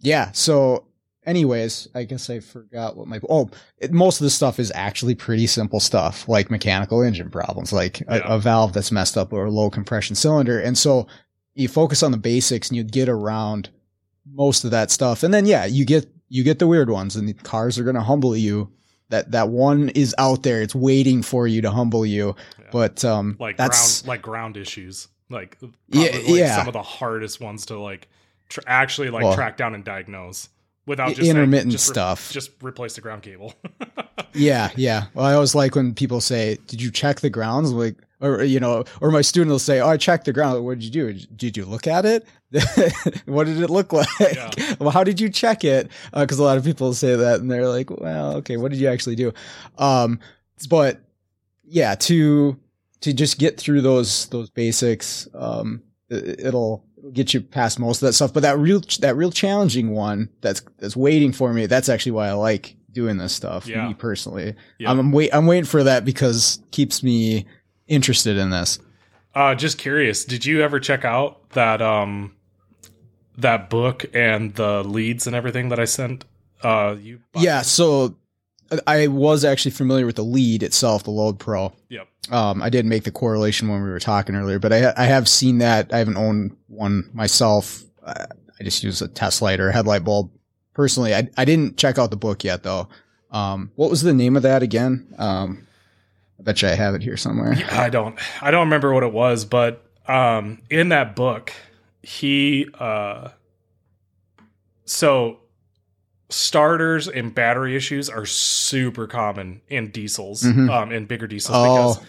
[0.00, 0.30] yeah.
[0.32, 0.86] So,
[1.26, 5.16] anyways, I guess I forgot what my oh, it, most of the stuff is actually
[5.16, 9.44] pretty simple stuff, like mechanical engine problems, like a, a valve that's messed up or
[9.46, 11.06] a low compression cylinder, and so
[11.54, 13.68] you focus on the basics and you get around
[14.32, 17.28] most of that stuff, and then yeah, you get you get the weird ones, and
[17.28, 18.70] the cars are going to humble you.
[19.10, 22.36] That that one is out there; it's waiting for you to humble you.
[22.68, 22.72] Yeah.
[22.72, 25.58] But um, like that's ground like ground issues like
[25.88, 26.56] Yeah, yeah.
[26.56, 28.08] some of the hardest ones to like
[28.48, 30.48] tr- actually like Well, track down and diagnose
[30.86, 32.30] without just saying, intermittent just re- stuff.
[32.32, 33.54] just replace the ground cable
[34.34, 35.04] Yeah, yeah.
[35.14, 38.60] Well, I always like when people say, "Did you check the grounds?" Like, or you
[38.60, 40.62] know, or my student will say, "Oh, I checked the ground.
[40.64, 41.12] What did you do?
[41.34, 42.26] Did you look at it?
[43.24, 44.06] what did it look like?
[44.20, 44.50] Yeah.
[44.78, 47.68] Well, how did you check it?" Because a lot of people say that, and they're
[47.68, 49.32] like, "Well, okay, what did you actually do?"
[49.78, 50.20] Um,
[50.68, 51.00] but
[51.68, 52.58] yeah, to
[53.00, 58.02] to just get through those those basics, um, it- it'll it'll get you past most
[58.02, 58.32] of that stuff.
[58.32, 61.66] But that real that real challenging one that's that's waiting for me.
[61.66, 63.66] That's actually why I like doing this stuff.
[63.68, 63.86] Yeah.
[63.88, 64.90] Me personally, Yeah.
[64.90, 67.46] I'm, I'm wait I'm waiting for that because it keeps me
[67.86, 68.78] interested in this.
[69.34, 72.32] uh just curious did you ever check out that um
[73.36, 76.24] that book and the leads and everything that i sent
[76.62, 78.16] uh you Yeah, so
[78.86, 81.72] I- was actually familiar with the lead itself, the Load Pro.
[81.88, 85.04] yep Um, I did make the correlation when we were talking earlier, but I I
[85.04, 85.92] have seen that.
[85.92, 87.82] I haven't owned one myself.
[88.06, 88.26] I,
[88.60, 90.30] I just use a test light or a headlight bulb.
[90.74, 92.88] Personally, I I didn't check out the book yet though.
[93.30, 95.06] Um, what was the name of that again?
[95.18, 95.66] Um,
[96.38, 97.54] I bet you I have it here somewhere.
[97.70, 101.52] I don't I don't remember what it was, but um in that book
[102.02, 103.28] he uh
[104.84, 105.40] so
[106.30, 110.70] starters and battery issues are super common in diesels, Mhm.
[110.70, 111.94] um in bigger diesels Oh.
[111.94, 112.06] because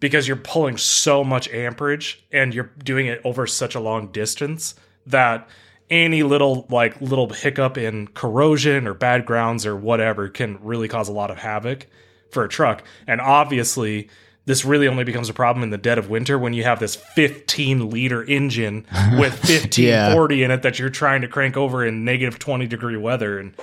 [0.00, 4.76] because you're pulling so much amperage and you're doing it over such a long distance
[5.06, 5.48] that
[5.90, 11.08] any little like little hiccup in corrosion or bad grounds or whatever can really cause
[11.08, 11.86] a lot of havoc
[12.30, 12.84] for a truck.
[13.08, 14.08] And obviously,
[14.48, 16.96] this really only becomes a problem in the dead of winter when you have this
[16.96, 22.38] 15 liter engine with 1540 in it that you're trying to crank over in negative
[22.38, 23.38] 20 degree weather.
[23.38, 23.54] And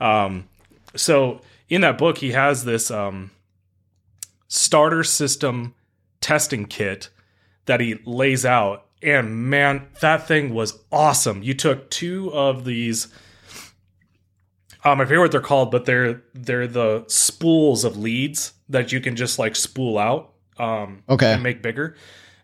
[0.00, 0.48] um,
[0.96, 3.32] so in that book, he has this um,
[4.48, 5.74] starter system
[6.22, 7.10] testing kit
[7.66, 8.86] that he lays out.
[9.02, 11.42] And man, that thing was awesome.
[11.42, 13.08] You took two of these.
[14.86, 19.02] Um, I forget what they're called, but they're they're the spools of leads that you
[19.02, 20.29] can just like spool out
[20.60, 21.32] um, Okay.
[21.32, 21.96] and make bigger.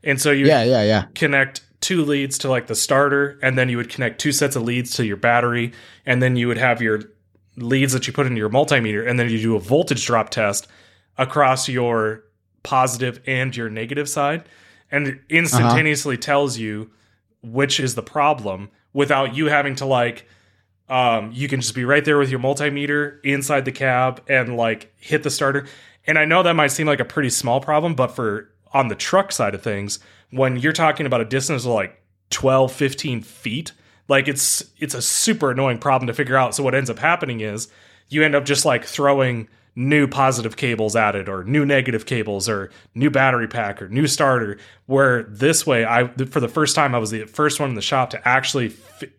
[0.03, 1.05] And so you Yeah, yeah, yeah.
[1.15, 4.63] connect two leads to like the starter, and then you would connect two sets of
[4.63, 5.73] leads to your battery,
[6.05, 7.03] and then you would have your
[7.57, 10.69] leads that you put into your multimeter, and then you do a voltage drop test
[11.19, 12.25] across your
[12.63, 14.45] positive and your negative side,
[14.91, 16.91] and it instantaneously tells you
[17.43, 20.27] which is the problem without you having to like
[20.89, 24.93] um, you can just be right there with your multimeter inside the cab and like
[24.99, 25.67] hit the starter.
[26.07, 28.95] And I know that might seem like a pretty small problem, but for on the
[28.95, 29.99] truck side of things,
[30.31, 32.01] when you're talking about a distance of like
[32.31, 33.73] 12, 15 feet,
[34.09, 36.55] like it's it's a super annoying problem to figure out.
[36.55, 37.69] So what ends up happening is
[38.09, 42.49] you end up just like throwing new positive cables at it or new negative cables
[42.49, 46.95] or new battery pack or new starter where this way i for the first time
[46.95, 49.11] i was the first one in the shop to actually fi-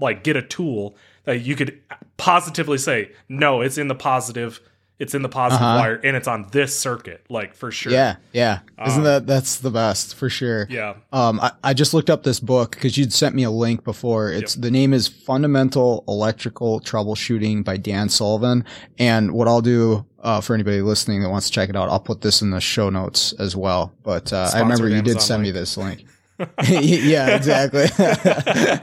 [0.00, 1.80] like get a tool that you could
[2.16, 4.60] positively say no it's in the positive
[5.00, 5.78] it's in the positive Uh-huh.
[5.80, 8.60] wire and it's on this circuit like for sure Yeah, yeah.
[8.86, 10.66] Isn't Um, that that's the best for sure?
[10.70, 13.82] yeah Um, I, I just looked up this book because you'd sent me a link
[13.82, 14.30] before.
[14.30, 18.64] It's the name is Fundamental Electrical Troubleshooting by Dan Sullivan.
[18.98, 21.98] And what I'll do uh, for anybody listening that wants to check it out, I'll
[21.98, 23.92] put this in the show notes as well.
[24.04, 26.04] But uh, I remember you did Amazon send me this link.
[26.68, 27.86] yeah, exactly.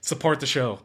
[0.00, 0.80] support the show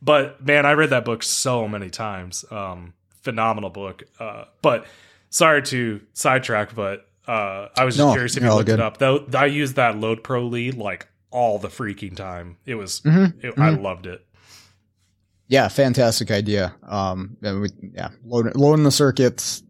[0.00, 2.92] but man i read that book so many times um
[3.22, 4.86] phenomenal book uh but
[5.30, 8.78] sorry to sidetrack but uh i was just No, curious if you looked good.
[8.78, 12.56] it up though i used that load pro lead like all the freaking time.
[12.64, 13.82] It was, Mhm, it, I mhm.
[13.82, 14.24] loved it.
[15.46, 16.74] Yeah, fantastic idea.
[16.88, 19.62] Um, we, yeah, loading, loading the circuits.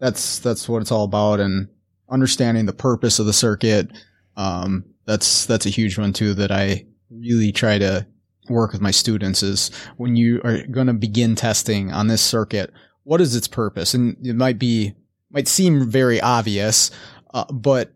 [0.00, 1.68] That's that's what it's all about, and
[2.10, 3.90] understanding the purpose of the circuit.
[4.36, 6.34] Um, that's that's a huge one too.
[6.34, 8.06] That I really try to
[8.48, 12.72] work with my students is when you are going to begin testing on this circuit.
[13.04, 13.94] What is its purpose?
[13.94, 14.94] And it might be
[15.30, 16.90] might seem very obvious,
[17.32, 17.92] uh, but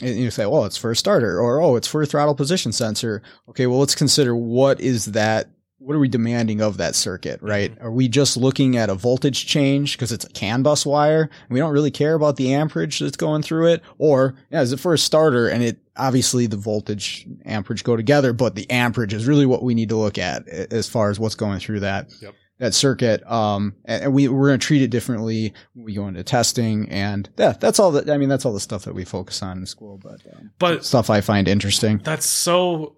[0.00, 2.72] and you say, well, it's for a starter, or oh, it's for a throttle position
[2.72, 3.22] sensor.
[3.48, 5.48] Okay, well, let's consider what is that
[5.82, 7.76] what are we demanding of that circuit, right?
[7.80, 11.50] Are we just looking at a voltage change because it's a CAN bus wire and
[11.50, 13.82] we don't really care about the amperage that's going through it?
[13.98, 18.32] Or yeah, is it for a starter and it obviously the voltage amperage go together,
[18.32, 21.34] but the amperage is really what we need to look at as far as what's
[21.34, 22.10] going through that.
[22.20, 22.34] Yep.
[22.62, 26.22] That circuit, um, and we we're going to treat it differently when we go into
[26.22, 28.08] testing, and yeah, that's all that.
[28.08, 30.84] I mean, that's all the stuff that we focus on in school, but um, But
[30.84, 31.98] stuff I find interesting.
[32.04, 32.94] that's so,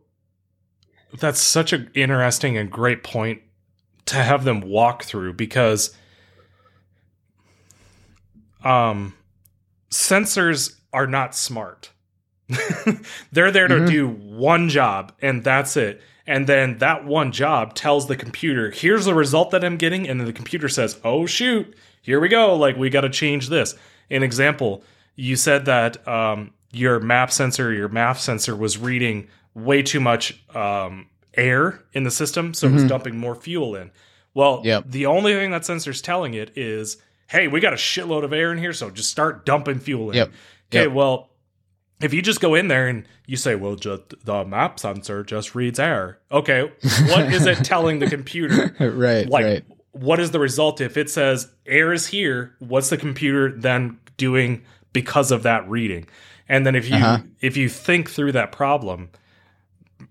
[1.19, 3.41] that's such an interesting and great point
[4.05, 5.97] to have them walk through because,
[8.65, 9.15] um,
[9.91, 11.91] sensors are not smart.
[13.33, 13.89] They're there to Mhm.
[13.89, 16.03] do one job and that's it.
[16.27, 20.09] And then that one job tells the computer, here's the result that I'm getting.
[20.09, 22.55] And then the computer says, oh, shoot, here we go.
[22.57, 23.75] Like, we got to change this.
[24.11, 24.83] An example,
[25.17, 30.43] you said that um, your map sensor, your MAF sensor was reading way too much
[30.55, 32.55] um, air in the system.
[32.55, 32.89] So it was Mhm.
[32.89, 33.91] dumping more fuel in.
[34.33, 34.85] Well, Yep.
[34.89, 36.97] the only thing that sensor's telling it is,
[37.29, 38.73] hey, we got a shitload of air in here.
[38.73, 40.17] So just start dumping fuel in.
[40.17, 40.29] Yep.
[40.73, 40.93] Okay, Yep.
[40.93, 41.31] well,
[42.01, 45.55] if you just go in there and you say, well, just the map sensor just
[45.55, 46.19] reads air.
[46.31, 46.71] Okay,
[47.09, 48.75] what is it telling the computer?
[48.81, 49.65] right, Like, right.
[49.93, 52.55] what is the result if it says air is here?
[52.59, 56.07] What's the computer then doing because of that reading?
[56.49, 57.19] And then if you Uh-huh.
[57.41, 59.09] if you think through that problem,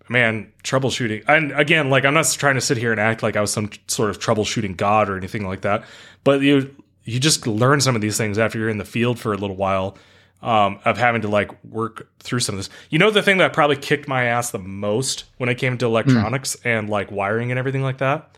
[0.10, 1.24] man, troubleshooting.
[1.28, 3.70] And again, like I'm not trying to sit here and act like I was some
[3.88, 5.84] sort of troubleshooting god or anything like that,
[6.24, 6.74] but you
[7.04, 9.56] you just learn some of these things after you're in the field for a little
[9.58, 9.98] while
[10.44, 12.70] um, of having to like work through some of this.
[12.90, 15.86] You know, the thing that probably kicked my ass the most when it came to
[15.86, 18.38] electronics and like wiring and everything like that,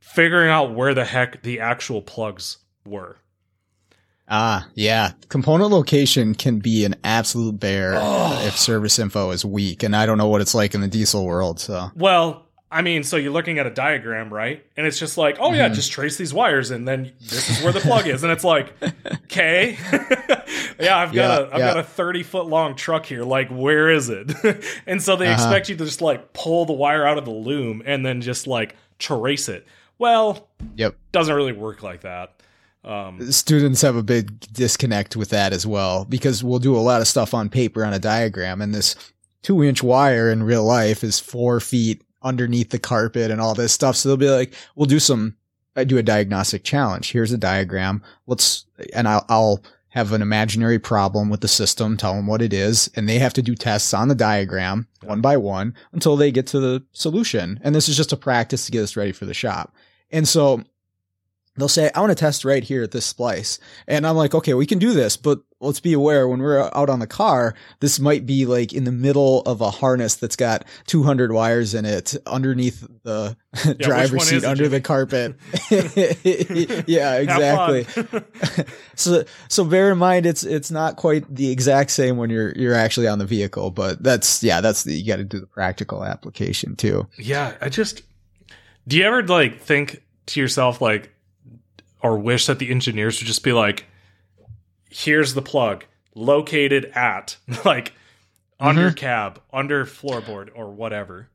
[0.00, 3.18] figuring out where the heck the actual plugs were.
[4.26, 5.12] Ah, yeah.
[5.28, 8.42] Component location can be an absolute bear Oh.
[8.46, 11.26] if service info is weak, and I don't know what it's like in the diesel
[11.26, 11.60] world.
[11.60, 12.43] So Well,
[12.74, 14.64] I mean, so you're looking at a diagram, right?
[14.76, 15.74] And it's just like, oh yeah, Mhm.
[15.74, 18.72] just trace these wires, and then this is where the plug is, and it's like,
[19.24, 19.78] okay,
[20.80, 21.66] yeah, I've got Yeah, a I've yeah.
[21.74, 23.22] got a 30 foot long truck here.
[23.22, 24.32] Like, where is it?
[24.86, 25.34] and so they Uh-huh.
[25.34, 28.46] expect you to just like pull the wire out of the loom and then just
[28.46, 29.66] like trace it.
[29.98, 30.96] Well, Yep.
[31.12, 32.32] doesn't really work like that.
[32.84, 37.00] Um, students have a big disconnect with that as well because we'll do a lot
[37.00, 38.94] of stuff on paper on a diagram, and this
[39.42, 43.72] two inch wire in real life is four feet underneath the carpet and all this
[43.72, 43.96] stuff.
[43.96, 45.36] So they'll be like, we'll do some,
[45.76, 47.12] I do a diagnostic challenge.
[47.12, 48.02] Here's a diagram.
[48.26, 52.52] Let's, and I'll, I'll have an imaginary problem with the system, tell them what it
[52.52, 56.32] is, and they have to do tests on the diagram one by one until they
[56.32, 57.60] get to the solution.
[57.62, 59.72] And this is just a practice to get us ready for the shop.
[60.10, 60.64] And so
[61.56, 63.60] they'll say, I want to test right here at this splice.
[63.86, 66.88] And I'm like, okay, we can do this, but let's be aware when we're out
[66.88, 70.64] on the car, this might be like in the middle of a harness that's got
[70.86, 73.36] 200 wires in it underneath the
[73.66, 75.34] which driver's seat under the carpet.
[76.86, 77.86] yeah, exactly.
[78.94, 82.74] so so bear in mind it's it's not quite the exact same when you're you're
[82.74, 86.04] actually on the vehicle, but that's yeah, that's the, you got to do the practical
[86.04, 87.06] application too.
[87.18, 88.02] Yeah, I just
[88.86, 91.14] do you ever like think to yourself like
[92.02, 93.86] or wish that the engineers would just be like
[94.94, 95.84] here's the plug
[96.14, 98.66] located at like mm-hmm.
[98.66, 101.28] under cab, under floorboard or whatever.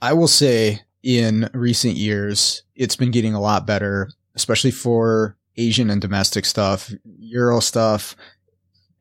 [0.00, 5.90] I will say in recent years, it's been getting a lot better, especially for Asian
[5.90, 8.16] and domestic stuff, Euro stuff.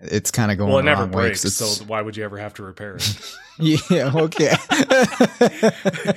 [0.06, 2.24] It's kind of going well, it never wrong way 'cause breaks, so why would you
[2.24, 3.36] ever have to repair it?
[3.60, 4.50] yeah, okay.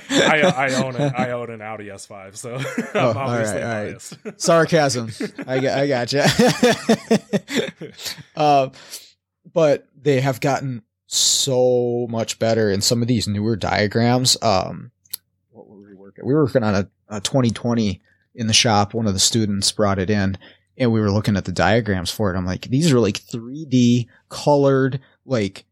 [0.09, 1.13] I, I own it.
[1.15, 2.63] I own an Audi S5, so I'm
[2.95, 4.41] Oh, all obviously right, all right.
[4.41, 5.11] sarcasm.
[5.45, 6.27] I got, I gotcha.
[8.35, 8.69] uh,
[9.53, 14.35] but they have gotten so much better in some of these newer diagrams.
[14.41, 14.91] Um,
[15.51, 16.25] what were we working?
[16.25, 18.01] We were working on a, a 2020
[18.35, 18.93] in the shop.
[18.93, 20.37] One of the students brought it in,
[20.77, 22.37] and we were looking at the diagrams for it.
[22.37, 25.65] I'm like, these are like 3D colored, like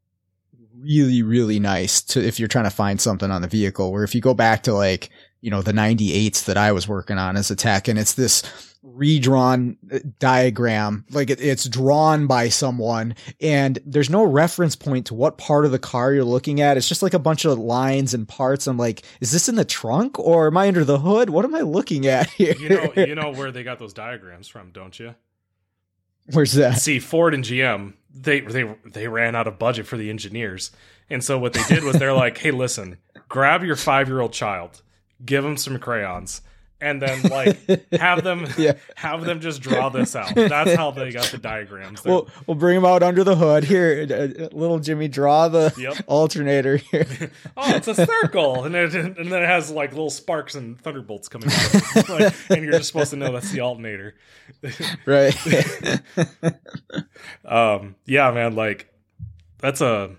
[0.77, 3.91] really, really nice to if you're trying to find something on the vehicle.
[3.91, 5.09] Where if you go back to like
[5.41, 8.41] you know the 98s that I was working on as a tech, and it's this
[8.85, 11.05] redrawn uh, diagram.
[11.09, 15.71] Like it, it's drawn by someone and there's no reference point to what part of
[15.71, 16.77] the car you're looking at.
[16.77, 18.67] It's just like a bunch of lines and parts.
[18.67, 21.29] I'm like, is this in the trunk or am I under the hood?
[21.29, 22.55] What am I looking at here?
[22.59, 25.15] You know, you know where they got those diagrams from, don't you?
[26.31, 26.79] Where's that?
[26.79, 30.71] See, Ford and GM, they they they ran out of budget for the engineers.
[31.09, 32.97] And so what they did was they're like, "Hey, listen,
[33.29, 34.81] grab your 5-year-old child,
[35.23, 36.41] give them some crayons."
[36.85, 37.57] And then like
[37.93, 38.73] have them yeah.
[38.95, 40.35] have them just draw this out.
[40.35, 42.05] That's how they got the diagrams.
[42.05, 44.05] We'll we'll bring them out under the hood here.
[44.09, 45.95] Uh, uh, little Jimmy, draw the yep.
[46.07, 47.31] alternator here.
[47.57, 51.27] oh, it's a circle, and, it, and then it has like little sparks and thunderbolts
[51.27, 54.15] coming out, like, and you're just supposed to know that's the alternator,
[55.07, 55.35] right?
[57.45, 58.93] um, yeah, man, like
[59.57, 60.11] that's a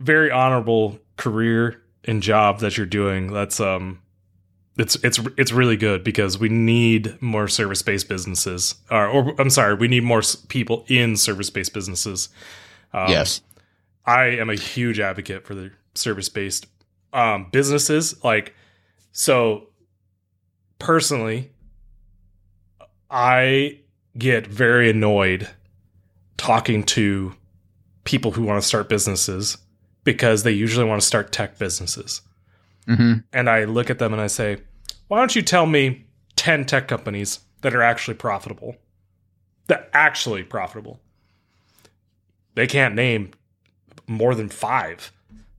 [0.00, 3.32] very honorable career and job that you're doing.
[3.32, 4.01] That's um
[4.78, 9.50] it's it's it's really good because we need more service based businesses, or, or, I'm
[9.50, 12.30] sorry, we need more people in service based businesses.
[12.92, 13.42] Um, yes,
[14.06, 16.66] I am a huge advocate for the service based
[17.12, 18.22] um, businesses.
[18.24, 18.54] Like,
[19.12, 19.68] so
[20.78, 21.50] personally,
[23.10, 23.80] I
[24.16, 25.48] get very annoyed
[26.38, 27.34] talking to
[28.04, 29.58] people who want to start businesses
[30.04, 32.22] because they usually want to start tech businesses.
[32.86, 33.12] Mm-hmm.
[33.32, 34.58] And I look at them and I say,
[35.08, 36.06] why don't you tell me
[36.36, 38.76] 10 tech companies that are actually profitable?
[39.68, 41.00] That actually profitable.
[42.54, 43.30] They can't name
[44.06, 45.12] more than five.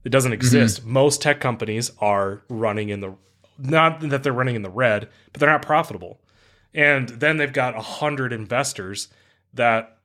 [0.04, 0.36] It doesn't mm-hmm.
[0.36, 0.80] exist.
[0.80, 0.92] Mm-hmm.
[0.92, 3.14] Most tech companies are running in the
[3.56, 6.20] not that they're running in the red, but they're not profitable.
[6.74, 9.08] And then they've got a hundred investors
[9.52, 9.98] that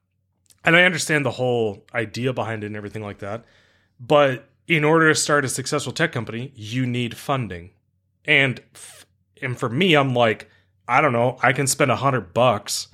[0.64, 3.46] and I understand the whole idea behind it and everything like that.
[4.00, 7.72] But in order to start a successful tech company, you need funding.
[8.24, 9.06] And f-
[9.42, 10.50] and for me, I'm like,
[10.88, 12.88] I don't know, I can spend a hundred bucks,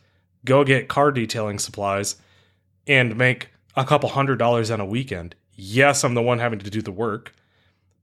[0.45, 2.15] go get car detailing supplies,
[2.87, 5.35] and make a couple hundred dollars on a weekend.
[5.53, 7.33] Yes, I'm the one having to do the work,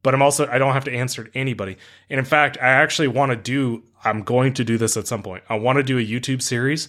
[0.03, 1.79] but I'm also I don't have to answer to anybody.
[2.11, 5.23] And in fact, I actually want to do I'm going to do this at some
[5.23, 5.45] point.
[5.49, 6.89] I want to do a YouTube series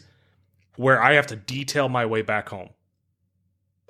[0.76, 2.70] where I have to detail my way back home.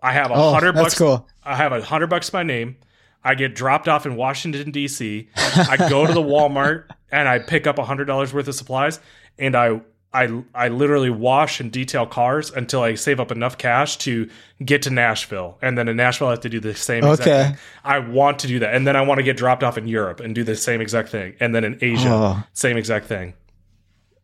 [0.04, 0.98] I have a oh, hundred bucks.
[0.98, 1.28] Cool.
[1.44, 2.76] I have a hundred bucks my name.
[3.24, 5.30] I get dropped off in Washington D.C.
[5.36, 9.00] I go to the Walmart and I pick up a hundred dollars worth of supplies,
[9.40, 9.80] and I
[10.14, 14.30] I I literally wash and detail cars until I save up enough cash to
[14.64, 17.06] get to Nashville, and then in Nashville I have to do the same.
[17.06, 17.46] Okay.
[17.46, 17.58] Thing.
[17.86, 20.20] I want to do that, and then I want to get dropped off in Europe
[20.20, 22.44] and do the same exact thing, and then in Asia, oh.
[22.52, 23.36] same exact thing.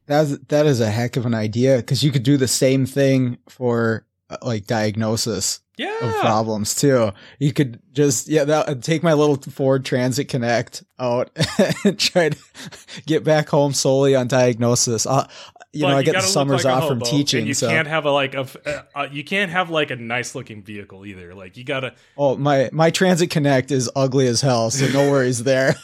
[0.08, 3.38] That's that is a heck of an idea because you could do the same thing
[3.48, 4.06] for
[4.42, 5.98] like diagnosis yeah.
[6.02, 7.12] of problems too.
[7.40, 11.32] You could just yeah, that, take my little Ford Transit Connect out
[11.84, 12.38] and try to
[13.06, 15.06] get back home solely on diagnosis.
[15.06, 15.28] Uh,
[15.72, 17.46] you but know, I get the summers like off from teaching.
[17.46, 17.70] you so.
[17.70, 21.06] can't have a like a uh, uh, you can't have like a nice looking vehicle
[21.06, 21.36] either.
[21.36, 21.94] Like you gotta.
[22.18, 25.76] Oh my my Transit Connect is ugly as hell, so no worries there.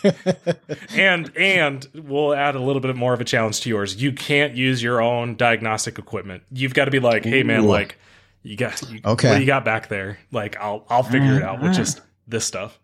[0.89, 4.02] and and we'll add a little bit more of a challenge to yours.
[4.02, 6.43] You can't use your own diagnostic equipment.
[6.52, 7.68] You've got to be like, hey man, Ooh.
[7.68, 8.00] like
[8.46, 9.30] you got you, okay.
[9.30, 10.20] What do you got back there?
[10.32, 11.76] Like I'll I'll figure right, it out with right.
[11.76, 12.80] just this stuff.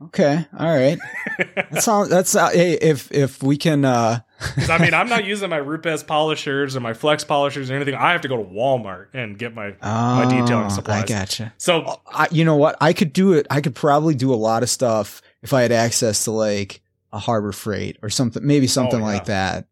[0.00, 0.96] Okay, all right.
[1.56, 3.84] that sounds that's uh, hey if if we can.
[3.84, 4.20] uh
[4.68, 7.96] I mean, I'm not using my Rupes polishers or my Flex polishers or anything.
[7.96, 11.02] I have to go to Walmart and get my oh, my detailing supplies.
[11.02, 11.52] I gotcha.
[11.58, 12.76] So I, you know what?
[12.80, 13.48] I could do it.
[13.50, 16.80] I could probably do a lot of stuff if I had access to like
[17.12, 19.12] a Harbor Freight or something, maybe something oh, yeah.
[19.12, 19.66] like that.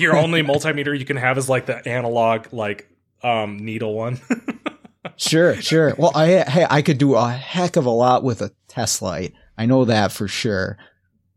[0.00, 2.90] Your only multimeter you can have is like the analog like
[3.22, 4.20] um, needle one.
[5.16, 5.94] sure, sure.
[5.96, 9.32] Well, I hey, I could do a heck of a lot with a test light.
[9.58, 10.78] I know that for sure.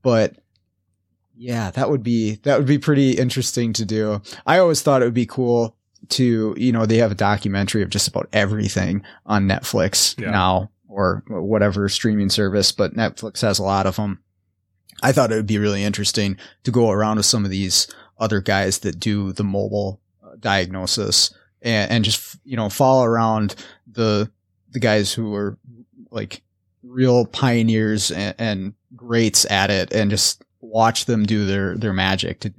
[0.01, 0.35] But
[1.35, 4.21] yeah, that would be that would be pretty interesting to do.
[4.45, 5.75] I always thought it would be cool
[6.09, 10.31] to, you know, they have a documentary of just about everything on Netflix yeah.
[10.31, 14.19] now or whatever streaming service, but Netflix has a lot of them.
[15.01, 17.87] I thought it would be really interesting to go around with some of these
[18.17, 23.55] other guys that do the mobile uh, diagnosis and, and just you know follow around
[23.87, 24.29] the
[24.71, 25.57] the guys who are
[26.11, 26.41] like
[26.83, 32.39] real pioneers and, and greats at it, and just watch them do their their magic
[32.41, 32.53] to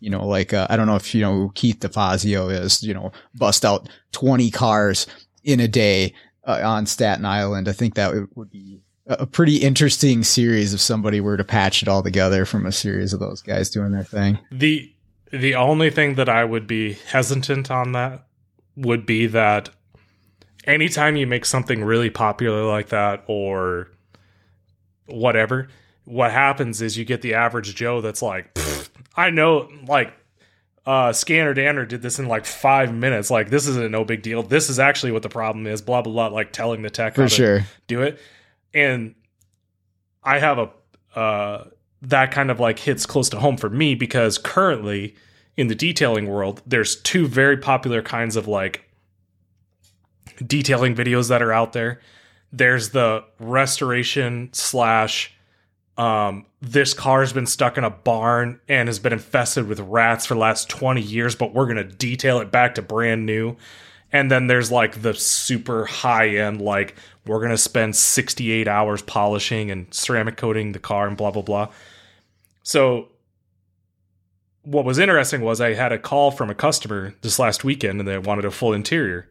[0.00, 2.82] you know, like uh, I don't know if you know who Keith DeFazio is.
[2.82, 5.06] You know, bust out twenty cars
[5.42, 6.12] in a day
[6.44, 7.68] uh, on Staten Island.
[7.68, 11.88] I think that would be a pretty interesting series if somebody were to patch it
[11.88, 14.38] all together from a series of those guys doing their thing.
[14.52, 14.92] The
[15.32, 18.26] the only thing that I would be hesitant on that
[18.76, 19.70] would be that
[20.64, 23.88] anytime you make something really popular like that or
[25.06, 25.68] whatever,
[26.04, 28.56] what happens is you get the average Joe that's like,
[29.16, 30.12] I know, like,
[30.84, 33.28] uh, Scanner Danner did this in like five minutes.
[33.28, 34.42] Like, this isn't no big deal.
[34.44, 35.82] This is actually what the problem is.
[35.82, 36.28] Blah blah blah.
[36.28, 37.66] Like telling the tech For to sure.
[37.88, 38.20] do it.
[38.72, 39.16] And
[40.22, 41.64] I have a uh,
[42.02, 45.16] that kind of like hits close to home for me because currently
[45.56, 48.88] in the detailing world, there's two very popular kinds of like
[50.44, 52.00] detailing videos that are out there.
[52.52, 55.32] There's the restoration slash
[55.96, 60.26] um, this car has been stuck in a barn and has been infested with rats
[60.26, 63.56] for the last 20 years, but we're going to detail it back to brand new.
[64.12, 66.96] And then there's like the super high end, like
[67.26, 71.42] we're going to spend 68 hours polishing and ceramic coating the car and blah, blah,
[71.42, 71.68] blah.
[72.62, 73.08] So,
[74.66, 78.08] what was interesting was I had a call from a customer this last weekend and
[78.08, 79.30] they wanted a full interior.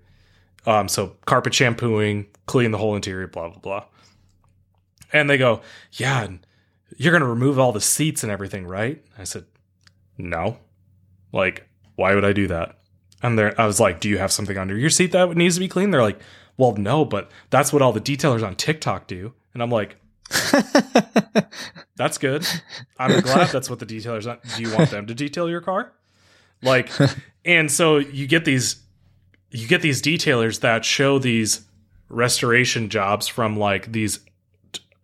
[0.66, 3.86] Um, so, carpet shampooing, clean the whole interior, blah, blah, blah.
[5.14, 6.28] And they go, Yeah,
[6.98, 9.04] you're going to remove all the seats and everything, right?
[9.18, 9.46] I said,
[10.18, 10.58] No.
[11.32, 12.80] Like, why would I do that?
[13.22, 15.68] And I was like, "Do you have something under your seat that needs to be
[15.68, 16.20] cleaned?" They're like,
[16.58, 19.98] "Well, no, but that's what all the detailers on TikTok do." And I'm like,
[21.96, 22.46] "That's good.
[22.98, 24.30] I'm glad that's what the detailers.
[24.30, 24.38] On.
[24.56, 25.92] Do you want them to detail your car?"
[26.62, 26.90] Like,
[27.44, 28.78] and so you get these,
[29.52, 31.66] you get these detailers that show these
[32.10, 34.20] restoration jobs from like these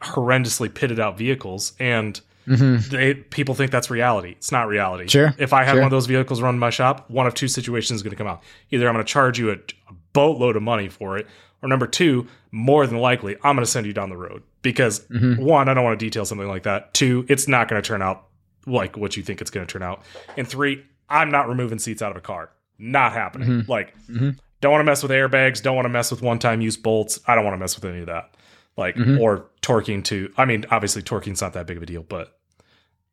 [0.02, 2.84] horrendously pitted out vehicles, and Mhm.
[2.89, 4.31] they people think that's reality.
[4.31, 5.07] It's not reality.
[5.07, 5.81] Sure, If I have sure.
[5.81, 8.15] one of those vehicles run in my shop, one of two situations is going to
[8.18, 8.41] come out.
[8.72, 11.27] Either I'm going to charge you a, a boatload of money for it,
[11.61, 15.02] or number two, more than likely, I'm going to send you down the road because
[15.08, 15.40] Mhm.
[15.40, 16.94] one, I don't want to detail something like that.
[16.94, 18.26] Two, it's not going to turn out
[18.68, 20.04] like what you think it's going to turn out.
[20.38, 22.52] And three, I'm not removing seats out of a car.
[22.78, 23.50] Not happening.
[23.64, 23.68] Mhm.
[23.68, 24.38] Like, Mhm.
[24.62, 25.62] don't want to mess with airbags.
[25.62, 27.20] Don't want to mess with one-time use bolts.
[27.28, 28.30] I don't want to mess with any of that.
[28.78, 29.20] Like, Mhm.
[29.20, 30.32] or torquing to.
[30.38, 32.38] I mean, obviously, torquing's not that big of a deal, but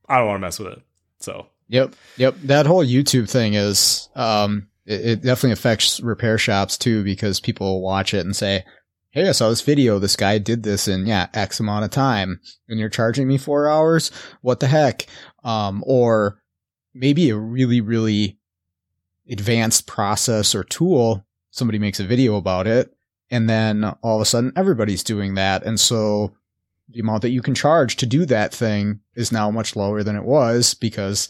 [0.08, 0.82] I don't want to mess with it.
[1.20, 1.94] So Yep.
[2.16, 2.36] Yep.
[2.44, 7.82] That whole YouTube thing is, um, it, it definitely affects repair shops too because people
[7.82, 8.64] watch it and say,
[9.10, 9.98] Hey, I saw this video.
[9.98, 13.68] This guy did this in, yeah, X amount of time and you're charging me four
[13.68, 14.10] hours.
[14.42, 15.06] What the heck?
[15.44, 16.42] Um, or
[16.92, 18.38] maybe a really, really
[19.30, 21.24] advanced process or tool.
[21.50, 22.94] Somebody makes a video about it.
[23.30, 25.62] And then all of a sudden everybody's doing that.
[25.62, 26.34] And so
[26.90, 30.16] the amount that you can charge to do that thing is now much lower than
[30.16, 31.28] it was because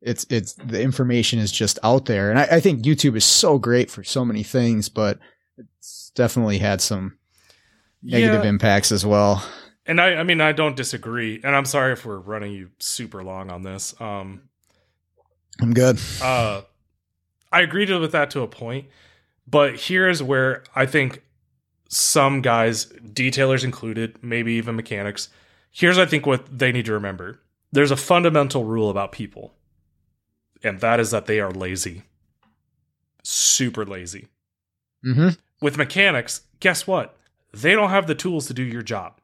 [0.00, 3.58] it's it's the information is just out there and I, I think youtube is so
[3.58, 5.18] great for so many things but
[5.56, 7.17] it's definitely had some
[8.02, 8.50] negative Yeah.
[8.50, 9.44] impacts as well
[9.86, 11.40] And I, I mean, I don't disagree.
[11.42, 13.98] And I'm sorry if we're running you super long on this.
[14.00, 14.42] Um,
[15.60, 16.62] i'm good uh,
[17.50, 18.86] I agree to, with that to a point,
[19.46, 21.22] but here's where I think
[21.88, 25.30] some guys, detailers included, maybe even mechanics,
[25.70, 27.40] here's I think what they need to remember.
[27.72, 29.54] There's a fundamental rule about people,
[30.62, 32.02] and that is that they are lazy,
[33.22, 34.28] super lazy.
[35.04, 35.30] mm-hmm.
[35.60, 37.16] With mechanics, guess what?
[37.52, 39.20] They don't have the tools to do your job.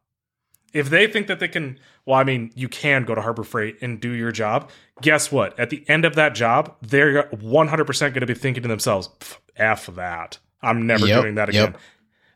[0.72, 3.76] If they think that they can, well, I mean, you can go to Harbor Freight
[3.80, 4.70] and do your job.
[5.02, 5.58] Guess what?
[5.58, 9.08] At the end of that job, they're 100% going to be thinking to themselves,
[9.56, 10.38] F that.
[10.62, 11.68] I'm never Yep, doing that yep.
[11.70, 11.80] again.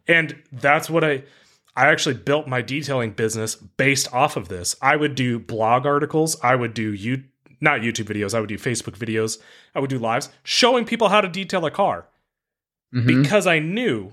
[0.06, 1.24] And that's what I,
[1.74, 4.76] I actually built my detailing business based off of this.
[4.80, 6.36] I would do blog articles.
[6.42, 7.24] I would do you,
[7.60, 8.34] not YouTube videos.
[8.34, 9.38] I would do Facebook videos.
[9.74, 12.06] I would do lives showing people how to detail a car
[12.94, 13.22] Mm-hmm.
[13.22, 14.12] because I knew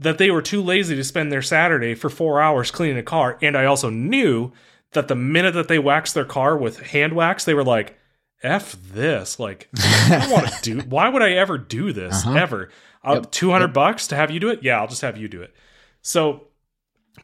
[0.00, 3.38] that they were too lazy to spend their Saturday for four hours cleaning a car.
[3.40, 4.50] And I also knew
[4.92, 7.96] that the minute that they waxed their car with hand wax, they were like,
[8.42, 9.38] F this.
[9.38, 12.34] Like, I don't want to do, why would I ever do this Uh-huh.
[12.38, 12.70] ever?
[13.04, 13.30] Uh, Yep.
[13.30, 13.74] 200 Yep.
[13.74, 14.60] bucks to have you do it?
[14.62, 15.54] Yeah, I'll just have you do it.
[16.02, 16.48] So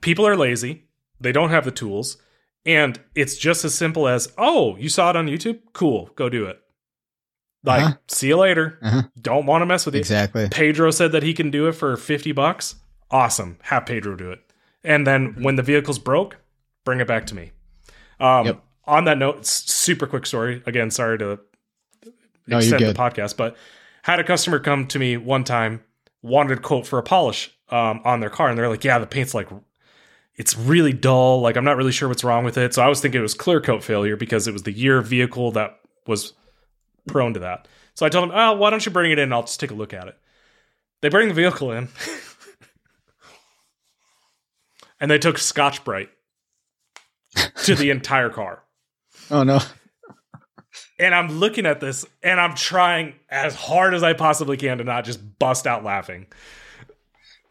[0.01, 0.85] people are lazy.
[1.21, 2.19] They don't have the tools.
[2.67, 5.61] And it's just as simple as, oh, you saw it on YouTube?
[5.73, 6.61] Cool, go do it.
[7.65, 7.95] Like, Uh-huh.
[8.09, 8.79] see you later.
[8.83, 9.03] Uh-huh.
[9.21, 9.99] Don't want to mess with you.
[10.01, 12.77] exactly Pedro said that he can do it for 50 bucks.
[13.11, 13.59] Awesome.
[13.63, 14.41] Have Pedro do it.
[14.85, 16.37] And then when the vehicle's broke,
[16.85, 17.51] bring it back to me.
[18.21, 18.63] Um, Yep.
[18.87, 20.63] On that note, super quick story.
[20.65, 21.41] Again, sorry to
[22.47, 23.57] No, extend the podcast, but
[24.03, 25.83] had a customer come to me one time,
[26.23, 29.07] wanted a quote for a polish um, on their car, and they're like, "Yeah, the
[29.09, 29.49] paint's like,
[30.37, 31.41] it's really dull.
[31.41, 33.35] Like, I'm not really sure what's wrong with it." So I was thinking it was
[33.35, 36.35] clear coat failure because it was the year vehicle that was
[37.07, 37.69] prone to that.
[37.95, 39.33] So I told them, "Oh, why don't you bring it in?
[39.33, 40.19] I'll just take a look at it."
[41.03, 41.89] They bring the vehicle in,
[45.01, 46.11] and they took Scotch Brite
[47.65, 48.63] to the entire car.
[49.31, 49.61] oh no
[50.99, 54.85] And I'm looking at this and I'm trying as hard as I possibly can to
[54.85, 56.27] not just bust out laughing.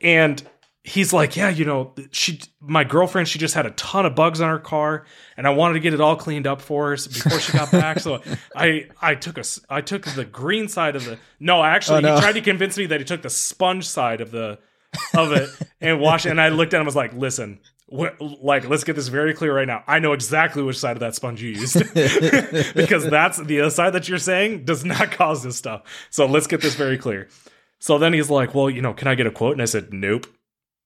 [0.02, 0.42] And
[0.86, 4.40] he's like, yeah, you know, she, my girlfriend, she just had a ton of bugs
[4.40, 5.06] on her car,
[5.36, 8.00] and I wanted to get it all cleaned up for her before she got back.
[8.00, 8.22] so
[8.56, 11.18] I, I took a, I took the green side of the.
[11.40, 12.16] No, actually, Oh, no.
[12.16, 14.60] he tried to convince me that he took the sponge side of the,
[15.16, 15.50] of it
[15.82, 16.30] and washed it.
[16.30, 17.60] And I looked at him, and was like, listen.
[17.88, 19.84] What, like, let's get this very clear right now.
[19.86, 21.78] I know exactly which side of that sponge you used
[22.76, 25.84] because that's the other side that you're saying does not cause this stuff.
[26.10, 27.28] So let's get this very clear.
[27.78, 29.54] So then he's like, Well, you know, can I get a quote?
[29.54, 30.26] And I said, Nope.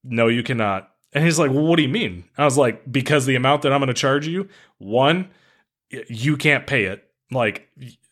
[0.04, 0.92] No, you cannot.
[1.14, 2.26] And he's like, Well, what do you mean?
[2.38, 4.48] I was like, Because the amount that I'm going to charge you,
[4.78, 5.30] one,
[6.08, 7.06] you can't pay it.
[7.32, 7.68] Like,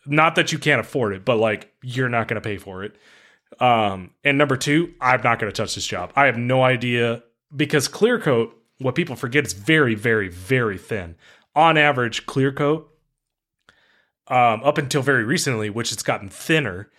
[0.05, 2.95] not that you can't afford it, but like, you're not going to pay for it.
[3.59, 6.11] Um, and number two, I'm not going to touch this job.
[6.15, 7.23] I have no idea
[7.55, 11.15] because clear coat, what people forget is very, very, very thin.
[11.55, 12.91] On average, clear coat,
[14.27, 16.89] um, up until very recently, which it's gotten thinner,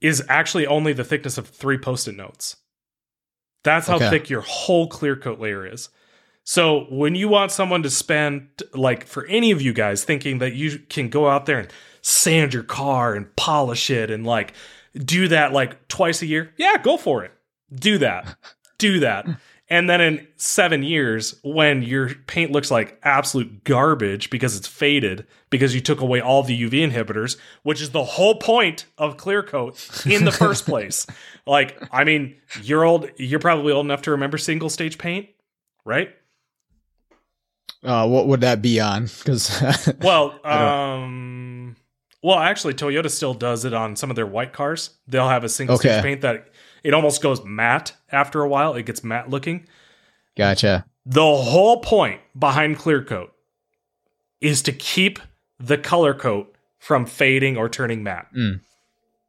[0.00, 2.56] is actually only the thickness of three post-it notes.
[3.62, 4.10] That's how Okay.
[4.10, 5.88] thick your whole clear coat layer is.
[6.44, 10.54] So when you want someone to spend like for any of you guys thinking that
[10.54, 11.68] you can go out there and
[12.02, 14.54] sand your car and polish it and like
[14.94, 17.32] do that like twice a year, yeah, go for it.
[17.72, 18.36] Do that.
[18.78, 19.26] do that.
[19.70, 25.26] And then in seven years, when your paint looks like absolute garbage because it's faded,
[25.48, 29.44] because you took away all the UV inhibitors, which is the whole point of clear
[29.44, 31.06] coat in the first place.
[31.46, 35.28] Like, I mean, you're old, you're probably old enough to remember single stage paint,
[35.84, 36.10] right?
[37.84, 39.04] Uh, what would that be on?
[39.04, 39.62] Because
[40.00, 41.76] Well, um,
[42.22, 44.98] well, actually, Toyota still does it on some of their white cars.
[45.06, 46.49] They'll have a single stage paint that
[46.82, 48.74] it almost goes matte after a while.
[48.74, 49.66] It gets matte looking.
[50.36, 50.84] gotcha.
[51.06, 53.32] The whole point behind clear coat
[54.40, 55.18] is to keep
[55.58, 58.26] the color coat from fading or turning matte.
[58.36, 58.60] Mm.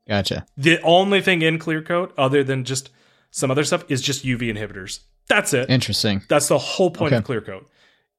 [0.07, 0.45] Gotcha.
[0.57, 2.89] The only thing in clear coat, other than just
[3.31, 4.99] some other stuff, is just UV inhibitors.
[5.27, 5.69] That's it.
[5.69, 6.21] Interesting.
[6.27, 7.25] That's the whole point of Okay.
[7.25, 7.69] clear coat.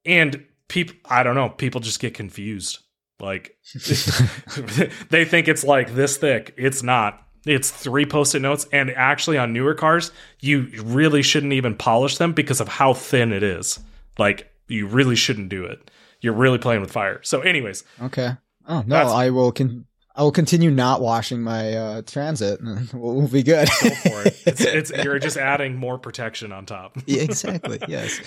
[0.07, 2.79] And people, I don't know, people just get confused.
[3.21, 3.57] Like
[5.11, 6.55] they think it's like this thick.
[6.57, 7.23] It's not.
[7.45, 12.33] It's three post-it notes, and actually on newer cars, you really shouldn't even polish them
[12.33, 13.81] because of how thin it is.
[14.19, 15.91] Like you really shouldn't do it.
[16.21, 17.21] You're really playing with fire.
[17.25, 18.31] So, anyways, Okay.
[18.69, 19.51] Oh no, I will.
[19.53, 23.67] Con- I will continue not washing my uh, transit, and we'll, we'll be good.
[23.83, 24.41] go for it.
[24.47, 26.97] It's, it's you're just adding more protection on top.
[27.07, 27.81] Yeah, exactly.
[27.89, 28.21] Yes.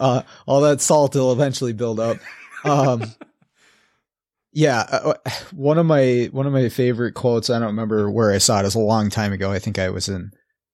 [0.00, 2.16] Uh, all that salt will eventually build up.
[2.64, 3.04] Um,
[4.56, 4.86] yeah.
[4.90, 5.14] Uh,
[5.54, 7.50] one of my one of my favorite quotes.
[7.50, 8.62] I don't remember where I saw it.
[8.62, 9.52] It was a long time ago.
[9.52, 10.30] I think I was in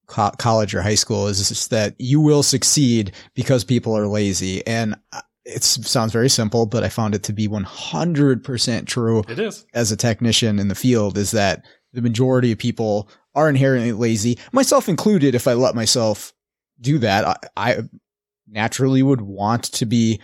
[0.07, 1.27] co- college or high school.
[1.27, 4.95] Is just that you will succeed because people are lazy, and
[5.45, 9.41] it sounds very simple, but I found it to be one hundred percent true It
[9.41, 9.67] is.
[9.75, 14.39] as a technician in the field is that the majority of people are inherently lazy,
[14.53, 15.35] myself included.
[15.35, 16.33] If I let myself
[16.81, 17.77] do that, I, I
[18.49, 20.21] naturally would want to be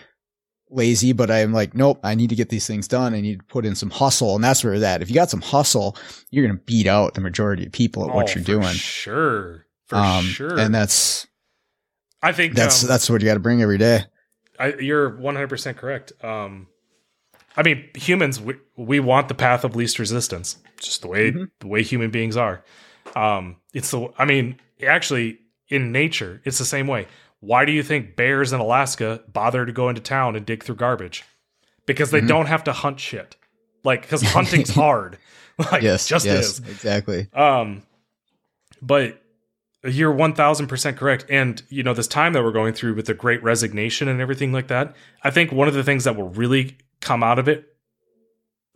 [0.70, 3.14] lazy, but I'm like, nope, I need to get these things done.
[3.14, 4.34] I need to put in some hustle.
[4.34, 5.96] And that's where that, if you got some hustle,
[6.30, 8.74] you're going to beat out the majority of people at what Oh, you're for doing.
[8.74, 9.66] Sure.
[9.86, 10.58] For um, sure.
[10.58, 11.26] And that's,
[12.22, 14.04] I think that's, um, that's what you got to bring every day.
[14.58, 16.12] I, you're 100% correct.
[16.22, 16.66] Um,
[17.56, 21.50] I mean, humans, we, we want the path of least resistance, just the way Mhm.
[21.60, 22.62] the way human beings are.
[23.16, 24.08] Um, it's the.
[24.18, 25.38] I mean, actually,
[25.68, 27.06] in nature, it's the same way.
[27.40, 30.74] Why do you think bears in Alaska bother to go into town and dig through
[30.76, 31.24] garbage?
[31.86, 32.28] Because they Mhm.
[32.28, 33.36] don't have to hunt shit.
[33.84, 35.18] Like, because hunting's hard.
[35.72, 36.06] Like, yes.
[36.06, 36.58] just yes, is.
[36.60, 37.26] exactly.
[37.32, 37.82] Um,
[38.80, 39.20] but
[39.84, 41.24] you're 1000% correct.
[41.28, 44.52] And, you know, this time that we're going through with the great resignation and everything
[44.52, 44.94] like that,
[45.24, 47.74] I think one of the things that will really come out of it,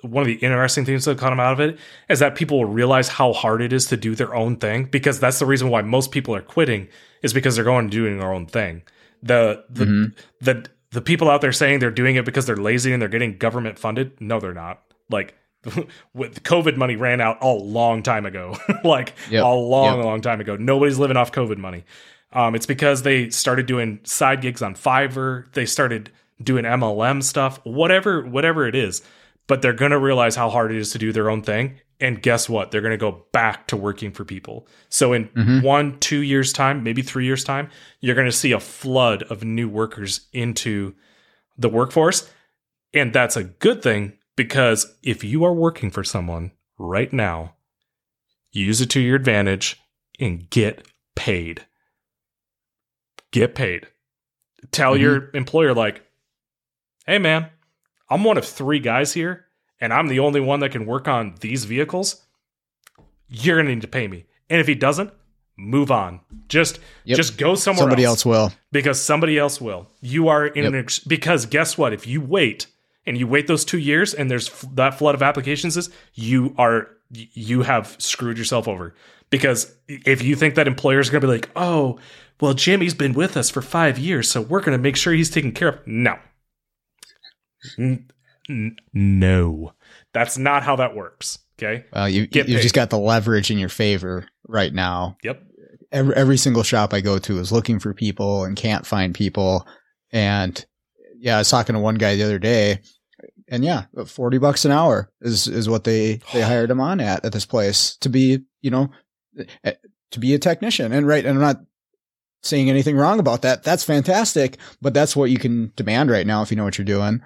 [0.03, 3.09] one of the interesting things that come out of it is that people will realize
[3.09, 6.11] how hard it is to do their own thing because that's the reason why most
[6.11, 6.89] people are quitting
[7.23, 8.83] is because they're going and doing their own thing.
[9.23, 10.15] The, the, Mhm.
[10.41, 13.39] the, the people out there saying they're doing it because they're lazy and they're getting
[13.39, 14.21] government funded.
[14.21, 14.83] No, they're not.
[15.09, 15.35] Like,
[16.15, 19.45] with COVID money ran out a long time ago, like Yep.
[19.45, 20.05] a long, Yep.
[20.05, 20.57] long time ago.
[20.57, 21.85] Nobody's living off COVID money.
[22.33, 25.45] Um, it's because they started doing side gigs on Fiverr.
[25.53, 26.11] They started
[26.43, 29.03] doing MLM stuff, whatever, whatever it is.
[29.49, 31.81] But they're gonna realize how hard it is to do their own thing.
[32.01, 32.71] And guess what?
[32.71, 34.67] They're gonna go back to working for people.
[34.89, 35.63] So in Mhm.
[35.63, 37.69] one, two years time, maybe three years time,
[38.01, 40.95] you're gonna see a flood of new workers into
[41.59, 42.31] the workforce.
[42.95, 47.57] And that's a good thing because if you are working for someone right now,
[48.51, 49.81] use it to your advantage
[50.21, 51.67] and get paid.
[53.31, 53.87] Get paid.
[54.73, 56.07] Tell your employer, like,
[57.07, 57.51] hey, man,
[58.13, 59.47] I'm one of three guys here,
[59.81, 62.23] and I'm the only one that can work on these vehicles.
[63.29, 64.27] You're to need to pay me.
[64.51, 65.11] And if he doesn't,
[65.57, 66.21] move on.
[66.49, 67.17] Just Yep.
[67.17, 68.53] just go somewhere Somebody else else will.
[68.71, 69.89] because somebody else will.
[70.01, 71.93] You are in an ex- because guess what?
[71.93, 72.67] If you wait
[73.07, 76.55] and you wait those two years and there's f- that flood of applications, is you
[76.59, 78.95] are you have screwed yourself over.
[79.31, 81.99] Because if you think that employers are going to be like, oh,
[82.41, 85.31] well, Jimmy's been with us for five years, so we're going to make sure he's
[85.31, 85.87] taken care of.
[85.87, 86.19] No,
[87.79, 88.09] N-
[88.49, 89.73] n- no,
[90.13, 91.39] that's not how that works.
[91.59, 91.85] Okay.
[91.93, 92.63] Well, you Get you paid.
[92.63, 95.17] just got the leverage in your favor right now.
[95.23, 95.43] Yep.
[95.93, 99.67] Every, every single shop I go to is looking for people and can't find people.
[100.11, 100.65] And
[101.19, 102.81] yeah, I was talking to one guy the other day,
[103.49, 107.25] and yeah, forty bucks an hour is is what they they hired him on at
[107.25, 108.91] at this place to be you know
[109.65, 109.75] eh,
[110.11, 110.93] to be a technician.
[110.93, 111.61] And right, and I'm not
[112.43, 113.63] saying anything wrong about that.
[113.63, 116.85] That's fantastic, but that's what you can demand right now if you know what you're
[116.85, 117.23] doing.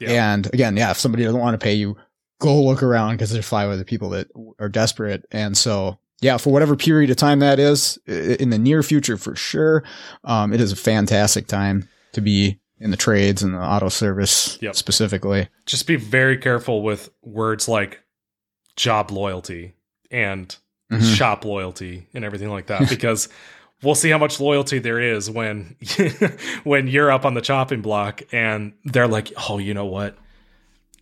[0.00, 0.32] Yeah.
[0.32, 1.96] And again, yeah, if somebody doesn't want to pay you,
[2.40, 4.28] go look around because there's five other people that
[4.60, 5.24] are desperate.
[5.32, 9.34] And so, yeah, for whatever period of time that is in the near future, for
[9.36, 9.82] sure,
[10.24, 14.56] um, it is a fantastic time to be in the trades and the auto service
[14.62, 14.76] Yep.
[14.76, 15.48] specifically.
[15.66, 18.00] just be very careful with words like
[18.76, 19.74] job loyalty
[20.10, 20.54] and
[20.92, 21.16] Mhm.
[21.16, 23.28] shop loyalty and everything like that because
[23.82, 25.76] we'll see how much loyalty there is when
[26.64, 30.16] when you're up on the chopping block and they're like oh you know what?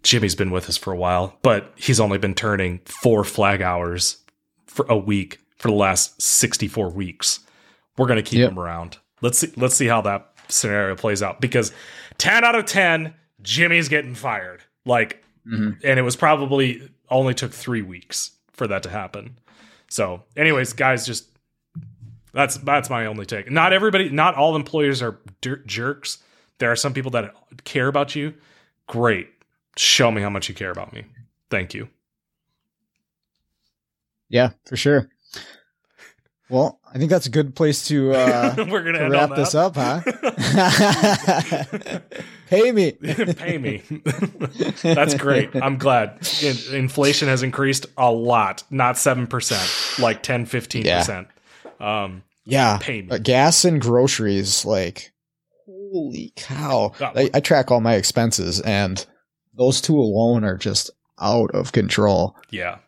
[0.03, 4.19] Jimmy's been with us for a while but he's only been turning four flag hours
[4.67, 7.41] for a week for the last 64 weeks.
[7.97, 8.53] We're going to keep Yep.
[8.53, 8.99] him around.
[9.23, 11.73] Let's see let's see how that scenario plays out because
[12.19, 14.63] 10 out of 10 jimmy's getting fired.
[14.85, 15.79] Like Mhm.
[15.85, 19.39] and it was probably only took three weeks for that to happen.
[19.89, 21.27] So anyways guys just
[22.37, 23.51] that's that's my only take.
[23.51, 26.19] Not everybody not all employers are jerks.
[26.59, 27.35] There are some people that
[27.65, 28.35] care about you.
[28.87, 29.29] Great.
[29.77, 31.05] Show me how much you care about me.
[31.51, 31.89] Thank you.
[34.29, 35.09] Yeah, for sure.
[36.51, 39.75] Well, I think that's a good place to, uh, we're gonna to wrap this up,
[39.77, 40.01] huh?
[42.49, 42.93] Pay me.
[43.35, 43.83] pay me.
[44.83, 45.51] That's great.
[45.57, 46.19] I'm glad.
[46.43, 51.27] In- inflation has increased a lot not 7% like 10 15%
[51.81, 52.79] um Yeah.
[53.11, 55.13] Uh, gas and groceries, like,
[55.67, 56.93] holy cow.
[57.01, 59.05] I, I track all my expenses, and
[59.55, 60.91] those two alone are just
[61.21, 62.37] out of control.
[62.51, 62.79] Yeah,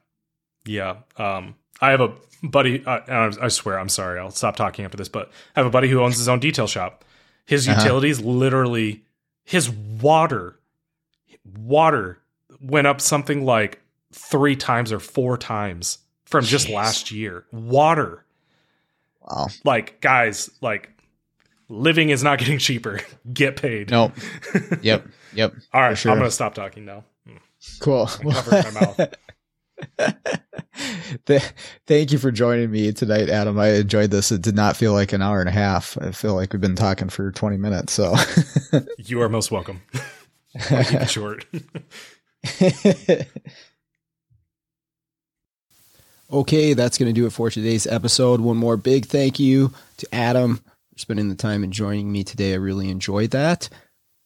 [0.65, 0.97] yeah.
[1.17, 2.13] Um, I have a
[2.43, 2.85] buddy.
[2.85, 4.19] Uh, I I swear, I'm sorry.
[4.21, 5.09] I'll stop talking after this.
[5.09, 7.05] But I have a buddy who owns his own detail shop.
[7.47, 7.81] His Uh-huh.
[7.81, 9.03] utilities, literally,
[9.45, 10.59] his water,
[11.57, 12.19] water
[12.61, 13.81] went up something like
[14.13, 17.45] three times or four times from just last year.
[17.53, 18.25] Water,
[19.31, 19.49] Wow.
[19.65, 20.91] like guys, like
[21.69, 23.01] living is not getting cheaper.
[23.33, 23.91] Get paid.
[23.91, 24.13] Nope.
[24.83, 25.07] Yep.
[25.35, 25.55] Yep.
[25.75, 26.13] All right, sure.
[26.13, 27.05] I'm gonna stop talking now.
[27.27, 27.37] Hmm.
[27.81, 28.09] Cool.
[28.25, 29.15] mouth.
[31.27, 31.43] Th-
[31.87, 33.59] Thank you for joining me tonight, Adam.
[33.59, 34.33] I enjoyed this.
[34.33, 35.97] It did not feel like an hour and a half.
[36.01, 37.93] I feel like we've been talking for 20 minutes.
[37.93, 38.15] So,
[38.99, 39.83] You are most welcome.
[41.07, 41.45] Short.
[46.31, 48.43] Okay, that's going to do it for today's episode.
[48.43, 50.57] One more big thank you to Adam
[50.93, 52.53] for spending the time and joining me today.
[52.53, 53.71] I really enjoyed that.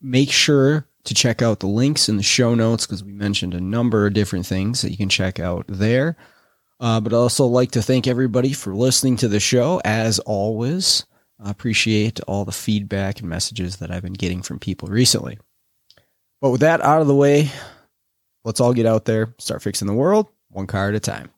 [0.00, 3.60] Make sure to check out the links in the show notes because we mentioned a
[3.60, 6.16] number of different things that you can check out there.
[6.80, 9.80] Uh, but I'd also like to thank everybody for listening to the show.
[9.84, 11.06] As always,
[11.38, 15.38] I appreciate all the feedback and messages that I've been getting from people recently.
[16.40, 17.52] But with that out of the way,
[18.44, 21.30] let's all get out there, start fixing the world one car at a time.